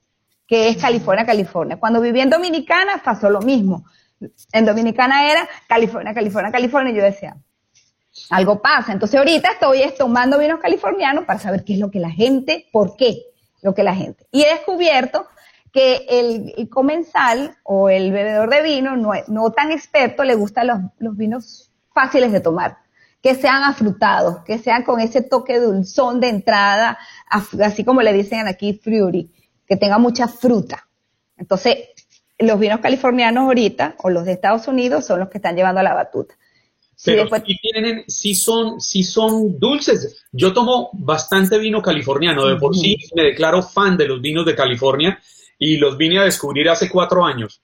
que 0.48 0.70
es 0.70 0.78
California, 0.78 1.26
California. 1.26 1.78
Cuando 1.78 2.00
viví 2.00 2.22
en 2.22 2.30
Dominicana 2.30 3.02
pasó 3.04 3.30
lo 3.30 3.42
mismo. 3.42 3.84
En 4.52 4.66
Dominicana 4.66 5.32
era 5.32 5.48
California, 5.68 6.14
California, 6.14 6.52
California, 6.52 6.94
y 6.94 6.96
yo 6.96 7.04
decía, 7.04 7.38
algo 8.30 8.62
pasa. 8.62 8.92
Entonces 8.92 9.18
ahorita 9.18 9.52
estoy 9.52 9.82
tomando 9.98 10.38
vinos 10.38 10.60
californianos 10.60 11.26
para 11.26 11.40
saber 11.40 11.64
qué 11.64 11.74
es 11.74 11.80
lo 11.80 11.92
que 11.92 12.00
la 12.00 12.12
gente, 12.12 12.68
por 12.72 12.96
qué 12.96 13.24
lo 13.62 13.74
que 13.74 13.84
la 13.84 13.96
gente. 13.96 14.26
Y 14.32 14.44
he 14.44 14.54
descubierto 14.54 15.28
que 15.72 16.06
el, 16.10 16.70
comensal 16.70 17.58
o 17.64 17.90
el 17.90 18.12
bebedor 18.12 18.50
de 18.50 18.64
vino 18.64 18.96
no, 18.96 19.12
no 19.28 19.52
tan 19.52 19.72
experto 19.72 20.24
le 20.24 20.36
gustan 20.36 20.68
los, 20.98 21.18
vinos 21.18 21.72
fáciles 21.94 22.32
de 22.32 22.40
tomar, 22.40 22.78
que 23.22 23.36
sean 23.36 23.64
afrutados, 23.64 24.40
que 24.46 24.58
sean 24.58 24.84
con 24.84 25.00
ese 25.00 25.22
toque 25.22 25.60
dulzón 25.60 26.20
de 26.20 26.30
entrada, 26.30 26.98
así 27.30 27.84
como 27.84 28.02
le 28.02 28.14
dicen 28.14 28.48
aquí 28.48 28.80
fruity, 28.82 29.32
que 29.68 29.76
tenga 29.76 29.98
mucha 29.98 30.28
fruta. 30.28 30.88
Entonces, 31.38 31.78
los 32.40 32.60
vinos 32.60 32.80
californianos 32.80 33.44
ahorita, 33.44 33.96
o 34.00 34.10
los 34.10 34.26
de 34.26 34.32
Estados 34.32 34.68
Unidos, 34.68 35.06
son 35.06 35.20
los 35.20 35.30
que 35.30 35.38
están 35.38 35.56
llevando 35.56 35.82
a 35.82 35.84
la 35.84 35.94
batuta. 35.94 36.36
Pero 37.06 37.28
sí, 37.46 37.58
tienen, 37.62 38.04
sí 38.08 38.36
son, 38.36 38.82
sí 38.82 39.04
son 39.04 39.58
dulces. 39.58 40.26
Yo 40.32 40.52
tomo 40.52 40.90
bastante 40.94 41.58
vino 41.58 41.82
californiano, 41.82 42.46
de 42.46 42.58
por 42.58 42.76
sí 42.76 42.98
me 43.16 43.24
declaro 43.24 43.64
fan 43.64 43.96
de 43.96 44.08
los 44.08 44.22
vinos 44.22 44.46
de 44.46 44.56
California 44.56 45.20
y 45.58 45.78
los 45.78 45.98
vine 45.98 46.20
a 46.20 46.24
descubrir 46.24 46.70
hace 46.70 46.90
cuatro 46.90 47.24
años. 47.24 47.62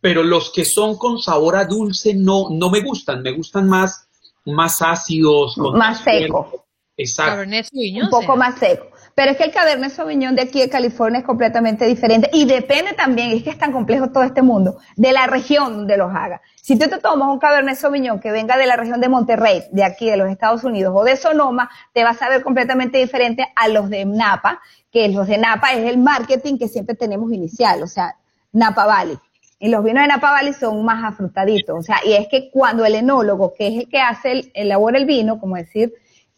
Pero 0.00 0.22
los 0.24 0.50
que 0.50 0.64
son 0.64 0.98
con 0.98 1.20
sabor 1.20 1.56
a 1.56 1.64
dulce 1.64 2.12
no, 2.12 2.48
no 2.50 2.70
me 2.70 2.80
gustan, 2.80 3.22
me 3.22 3.30
gustan 3.30 3.68
más, 3.68 4.08
más 4.46 4.82
ácidos. 4.82 5.56
más 5.56 6.02
seco. 6.02 6.66
Exacto. 6.96 7.48
Un 7.48 8.10
poco 8.10 8.36
más 8.36 8.58
seco. 8.58 8.90
Pero 9.14 9.30
es 9.30 9.36
que 9.36 9.44
el 9.44 9.52
Cabernet 9.52 9.92
Sauvignon 9.92 10.34
de 10.34 10.42
aquí 10.42 10.60
de 10.60 10.68
California 10.68 11.20
es 11.20 11.24
completamente 11.24 11.84
diferente 11.84 12.28
y 12.32 12.46
depende 12.46 12.94
también, 12.94 13.30
es 13.30 13.44
que 13.44 13.50
es 13.50 13.58
tan 13.58 13.70
complejo 13.70 14.10
todo 14.10 14.24
este 14.24 14.42
mundo, 14.42 14.78
de 14.96 15.12
la 15.12 15.26
región 15.26 15.76
donde 15.76 15.96
los 15.96 16.12
haga. 16.12 16.40
Si 16.60 16.76
tú 16.76 16.88
te 16.88 16.98
tomas 16.98 17.28
un 17.28 17.38
Cabernet 17.38 17.76
Sauvignon 17.76 18.18
que 18.18 18.32
venga 18.32 18.56
de 18.56 18.66
la 18.66 18.76
región 18.76 19.00
de 19.00 19.08
Monterrey, 19.08 19.64
de 19.70 19.84
aquí 19.84 20.10
de 20.10 20.16
los 20.16 20.28
Estados 20.28 20.64
Unidos, 20.64 20.92
o 20.96 21.04
de 21.04 21.16
Sonoma, 21.16 21.70
te 21.92 22.02
vas 22.02 22.20
a 22.22 22.28
ver 22.28 22.42
completamente 22.42 22.98
diferente 22.98 23.46
a 23.54 23.68
los 23.68 23.88
de 23.88 24.04
Napa, 24.04 24.60
que 24.90 25.08
los 25.08 25.28
de 25.28 25.38
Napa 25.38 25.72
es 25.72 25.88
el 25.88 25.98
marketing 25.98 26.58
que 26.58 26.68
siempre 26.68 26.96
tenemos 26.96 27.32
inicial, 27.32 27.82
o 27.82 27.86
sea, 27.86 28.16
Napa 28.52 28.86
Valley. 28.86 29.18
Y 29.60 29.68
los 29.68 29.84
vinos 29.84 30.02
de 30.02 30.08
Napa 30.08 30.32
Valley 30.32 30.52
son 30.52 30.84
más 30.84 31.04
afrutaditos, 31.04 31.78
o 31.78 31.82
sea, 31.82 31.98
y 32.04 32.14
es 32.14 32.26
que 32.28 32.50
cuando 32.50 32.84
el 32.84 32.96
enólogo, 32.96 33.54
que 33.54 33.68
es 33.68 33.74
el 33.84 33.88
que 33.88 34.00
hace, 34.00 34.32
el, 34.32 34.52
elabora 34.54 34.98
el 34.98 35.06
vino, 35.06 35.38
como 35.38 35.56
decir, 35.56 35.94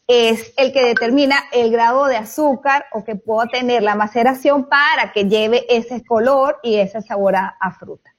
es 0.06 0.52
el 0.56 0.72
que 0.72 0.84
determina 0.84 1.36
el 1.52 1.70
grado 1.70 2.06
de 2.06 2.16
azúcar 2.16 2.86
o 2.92 3.04
que 3.04 3.16
pueda 3.16 3.48
tener 3.48 3.82
la 3.82 3.96
maceración 3.96 4.68
para 4.68 5.12
que 5.12 5.24
lleve 5.24 5.66
ese 5.68 6.04
color 6.04 6.58
y 6.62 6.76
ese 6.76 7.02
sabor 7.02 7.34
a, 7.36 7.56
fruta. 7.78 8.14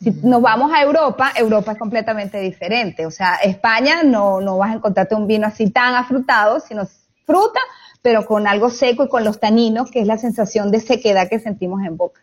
Si 0.00 0.10
nos 0.10 0.42
vamos 0.42 0.72
a 0.72 0.82
Europa, 0.82 1.32
Europa 1.36 1.72
es 1.72 1.78
completamente 1.78 2.40
diferente. 2.40 3.06
O 3.06 3.10
sea, 3.10 3.36
España 3.36 4.02
no, 4.02 4.40
no 4.40 4.58
vas 4.58 4.72
a 4.72 4.74
encontrarte 4.74 5.14
un 5.14 5.26
vino 5.26 5.46
así 5.46 5.70
tan 5.70 5.94
afrutado, 5.94 6.60
sino 6.60 6.86
fruta, 7.24 7.60
pero 8.02 8.26
con 8.26 8.46
algo 8.46 8.68
seco 8.68 9.04
y 9.04 9.08
con 9.08 9.24
los 9.24 9.40
taninos, 9.40 9.90
que 9.90 10.00
es 10.00 10.06
la 10.06 10.18
sensación 10.18 10.70
de 10.70 10.80
sequedad 10.80 11.28
que 11.28 11.38
sentimos 11.38 11.82
en 11.84 11.96
boca. 11.96 12.20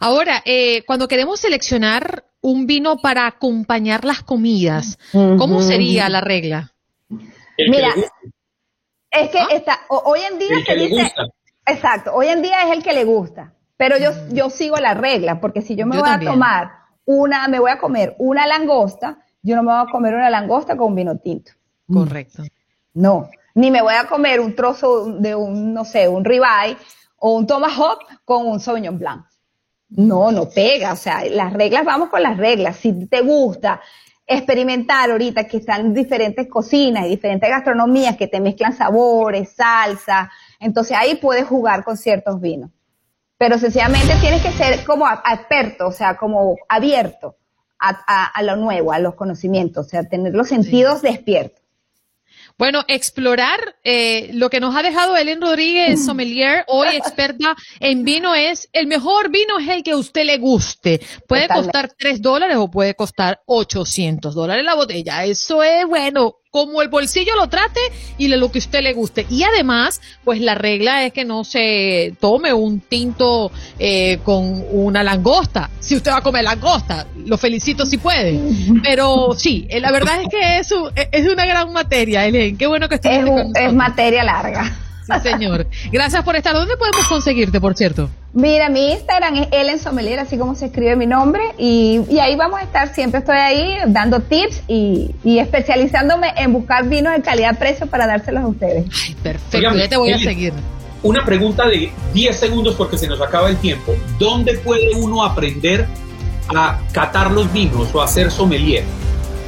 Ahora, 0.00 0.42
eh, 0.44 0.84
cuando 0.86 1.08
queremos 1.08 1.40
seleccionar 1.40 2.24
un 2.40 2.66
vino 2.66 2.98
para 2.98 3.26
acompañar 3.26 4.04
las 4.04 4.22
comidas, 4.22 4.98
¿cómo 5.12 5.60
sería 5.60 6.08
la 6.08 6.20
regla? 6.20 6.73
Mira, 7.58 7.88
es 9.10 9.30
que 9.30 9.38
está, 9.50 9.80
hoy 9.88 10.20
en 10.20 10.38
día 10.38 10.56
se 10.66 10.74
dice, 10.74 11.12
exacto, 11.66 12.12
hoy 12.14 12.28
en 12.28 12.42
día 12.42 12.64
es 12.64 12.76
el 12.76 12.82
que 12.82 12.92
le 12.92 13.04
gusta, 13.04 13.54
pero 13.76 13.96
yo, 13.98 14.10
mm. 14.10 14.34
yo 14.34 14.50
sigo 14.50 14.76
la 14.76 14.94
regla, 14.94 15.40
porque 15.40 15.62
si 15.62 15.76
yo 15.76 15.86
me 15.86 15.98
voy 15.98 16.08
a 16.08 16.18
tomar 16.18 16.70
una, 17.04 17.46
me 17.48 17.60
voy 17.60 17.70
a 17.70 17.78
comer 17.78 18.16
una 18.18 18.46
langosta, 18.46 19.18
yo 19.42 19.56
no 19.56 19.62
me 19.62 19.72
voy 19.72 19.82
a 19.86 19.90
comer 19.90 20.14
una 20.14 20.30
langosta 20.30 20.76
con 20.76 20.88
un 20.88 20.94
vino 20.96 21.18
tinto. 21.18 21.52
Correcto. 21.90 22.42
No, 22.94 23.28
ni 23.54 23.70
me 23.70 23.82
voy 23.82 23.94
a 23.94 24.06
comer 24.06 24.40
un 24.40 24.54
trozo 24.54 25.06
de 25.06 25.34
un, 25.34 25.72
no 25.72 25.84
sé, 25.84 26.08
un 26.08 26.24
ribeye 26.24 26.76
o 27.18 27.36
un 27.36 27.46
tomahawk 27.46 28.00
con 28.24 28.46
un 28.46 28.58
Sauvignon 28.58 28.98
Blanc. 28.98 29.26
No, 29.90 30.32
no 30.32 30.48
pega, 30.48 30.92
o 30.92 30.96
sea, 30.96 31.24
las 31.26 31.52
reglas, 31.52 31.84
vamos 31.84 32.08
con 32.08 32.22
las 32.22 32.36
reglas. 32.36 32.76
Si 32.76 33.06
te 33.06 33.20
gusta 33.20 33.80
experimentar 34.26 35.10
ahorita 35.10 35.44
que 35.44 35.58
están 35.58 35.92
diferentes 35.92 36.48
cocinas 36.48 37.06
y 37.06 37.10
diferentes 37.10 37.48
gastronomías 37.48 38.16
que 38.16 38.26
te 38.26 38.40
mezclan 38.40 38.74
sabores, 38.74 39.52
salsa, 39.54 40.30
entonces 40.58 40.96
ahí 40.96 41.16
puedes 41.16 41.46
jugar 41.46 41.84
con 41.84 41.96
ciertos 41.96 42.40
vinos. 42.40 42.70
Pero 43.36 43.58
sencillamente 43.58 44.14
tienes 44.20 44.42
que 44.42 44.52
ser 44.52 44.84
como 44.84 45.06
experto, 45.08 45.88
o 45.88 45.92
sea, 45.92 46.16
como 46.16 46.56
abierto 46.68 47.36
a, 47.78 48.42
lo 48.42 48.56
nuevo, 48.56 48.92
a 48.92 48.98
los 48.98 49.14
conocimientos, 49.14 49.86
o 49.86 49.88
sea, 49.88 50.08
tener 50.08 50.32
los 50.34 50.48
sentidos 50.48 51.02
despiertos. 51.02 51.63
Bueno, 52.56 52.84
explorar 52.86 53.58
eh, 53.82 54.30
lo 54.32 54.48
que 54.48 54.60
nos 54.60 54.76
ha 54.76 54.82
dejado 54.82 55.16
Ellen 55.16 55.40
Rodríguez, 55.40 56.00
mm. 56.00 56.04
sommelier, 56.04 56.64
hoy 56.68 56.88
experta 56.94 57.56
en 57.80 58.04
vino, 58.04 58.34
es 58.34 58.68
el 58.72 58.86
mejor 58.86 59.30
vino 59.30 59.58
es 59.58 59.68
el 59.68 59.82
que 59.82 59.90
a 59.90 59.96
usted 59.96 60.24
le 60.24 60.38
guste. 60.38 61.00
Puede 61.26 61.48
costar 61.48 61.92
3 61.96 62.22
dólares 62.22 62.56
o 62.58 62.70
puede 62.70 62.94
costar 62.94 63.42
800 63.46 64.34
dólares 64.34 64.64
la 64.64 64.74
botella. 64.74 65.24
Eso 65.24 65.62
es, 65.62 65.84
bueno, 65.86 66.36
como 66.54 66.82
el 66.82 66.88
bolsillo 66.88 67.34
lo 67.34 67.48
trate 67.48 67.80
y 68.16 68.28
lo 68.28 68.52
que 68.52 68.58
usted 68.58 68.80
le 68.80 68.92
guste. 68.92 69.26
Y 69.28 69.42
además, 69.42 70.00
pues 70.22 70.40
la 70.40 70.54
regla 70.54 71.04
es 71.04 71.12
que 71.12 71.24
no 71.24 71.42
se 71.42 72.14
tome 72.20 72.52
un 72.52 72.78
tinto 72.78 73.50
eh, 73.80 74.20
con 74.22 74.64
una 74.70 75.02
langosta. 75.02 75.68
Si 75.80 75.96
usted 75.96 76.12
va 76.12 76.18
a 76.18 76.22
comer 76.22 76.44
langosta, 76.44 77.08
lo 77.26 77.36
felicito 77.38 77.84
si 77.84 77.98
puede. 77.98 78.38
Pero 78.84 79.34
sí, 79.36 79.66
eh, 79.68 79.80
la 79.80 79.90
verdad 79.90 80.22
es 80.22 80.28
que 80.28 80.58
es, 80.58 80.72
es 81.10 81.26
una 81.26 81.44
gran 81.44 81.72
materia, 81.72 82.24
Elen. 82.24 82.56
Qué 82.56 82.68
bueno 82.68 82.88
que 82.88 82.94
esté 82.94 83.18
es, 83.18 83.26
es 83.56 83.72
materia 83.72 84.22
larga. 84.22 84.76
Sí, 85.06 85.20
señor. 85.22 85.66
Gracias 85.92 86.24
por 86.24 86.36
estar. 86.36 86.54
¿Dónde 86.54 86.76
podemos 86.76 87.06
conseguirte, 87.08 87.60
por 87.60 87.76
cierto? 87.76 88.08
Mira, 88.32 88.68
mi 88.68 88.92
Instagram 88.92 89.36
es 89.36 89.48
Ellen 89.52 89.78
Sommelier, 89.78 90.18
así 90.18 90.36
como 90.36 90.54
se 90.54 90.66
escribe 90.66 90.96
mi 90.96 91.06
nombre, 91.06 91.42
y, 91.56 92.00
ahí 92.18 92.34
vamos 92.36 92.60
a 92.60 92.64
estar. 92.64 92.92
Siempre 92.92 93.20
estoy 93.20 93.36
ahí 93.36 93.76
dando 93.86 94.20
tips 94.20 94.62
y, 94.66 95.14
especializándome 95.24 96.32
en 96.36 96.52
buscar 96.52 96.88
vinos 96.88 97.12
de 97.14 97.22
calidad-precio 97.22 97.86
para 97.86 98.06
dárselos 98.06 98.44
a 98.44 98.46
ustedes. 98.48 98.86
Ay, 99.06 99.14
perfecto. 99.22 99.76
ya 99.76 99.88
te 99.88 99.96
voy 99.96 100.12
a 100.12 100.18
seguir. 100.18 100.52
Una 101.02 101.22
pregunta 101.22 101.66
de 101.66 101.92
10 102.14 102.36
segundos 102.36 102.74
porque 102.76 102.96
se 102.96 103.06
nos 103.06 103.20
acaba 103.20 103.50
el 103.50 103.58
tiempo. 103.58 103.94
¿Dónde 104.18 104.56
puede 104.58 104.94
uno 104.96 105.22
aprender 105.22 105.86
a 106.48 106.78
catar 106.92 107.30
los 107.30 107.52
vinos 107.52 107.94
o 107.94 108.00
a 108.00 108.06
hacer 108.06 108.30
sommelier? 108.30 108.84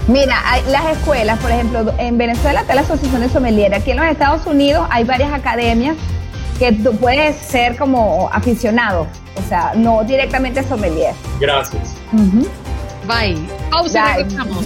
Mira, 0.09 0.41
hay 0.45 0.63
las 0.71 0.97
escuelas, 0.97 1.39
por 1.41 1.51
ejemplo, 1.51 1.93
en 1.99 2.17
Venezuela 2.17 2.61
está 2.61 2.75
la 2.75 2.83
Asociación 2.83 3.23
de 3.23 3.29
Sommelier. 3.29 3.75
Aquí 3.75 3.91
en 3.91 3.97
los 3.97 4.07
Estados 4.07 4.47
Unidos 4.47 4.87
hay 4.91 5.03
varias 5.05 5.33
academias 5.33 5.97
que 6.59 6.73
tú 6.73 6.97
puedes 6.97 7.37
ser 7.37 7.77
como 7.77 8.29
aficionado, 8.33 9.09
o 9.37 9.49
sea, 9.49 9.73
no 9.75 10.05
directamente 10.05 10.63
sommelier. 10.63 11.15
Gracias. 11.41 11.97
Bye. 13.07 13.37
Pausa 13.71 14.17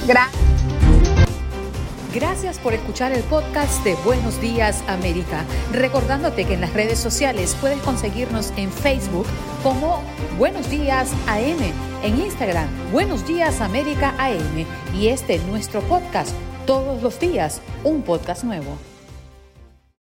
Gracias. 0.07 0.51
Gracias 2.13 2.59
por 2.59 2.75
escuchar 2.75 3.13
el 3.13 3.23
podcast 3.23 3.85
de 3.85 3.95
Buenos 4.05 4.41
Días 4.41 4.83
América. 4.89 5.45
Recordándote 5.73 6.45
que 6.45 6.55
en 6.55 6.61
las 6.61 6.75
redes 6.75 6.99
sociales 6.99 7.57
puedes 7.61 7.81
conseguirnos 7.83 8.53
en 8.57 8.71
Facebook 8.73 9.27
como 9.63 10.03
Buenos 10.37 10.69
Días 10.69 11.13
AM, 11.29 11.90
en 12.03 12.19
Instagram 12.19 12.69
Buenos 12.93 13.27
Días 13.27 13.61
América 13.61 14.15
AM 14.19 14.67
y 14.95 15.09
este 15.09 15.39
nuestro 15.41 15.81
podcast 15.83 16.35
todos 16.67 17.03
los 17.03 17.19
días, 17.19 17.61
un 17.85 18.03
podcast 18.03 18.45
nuevo. 18.45 18.90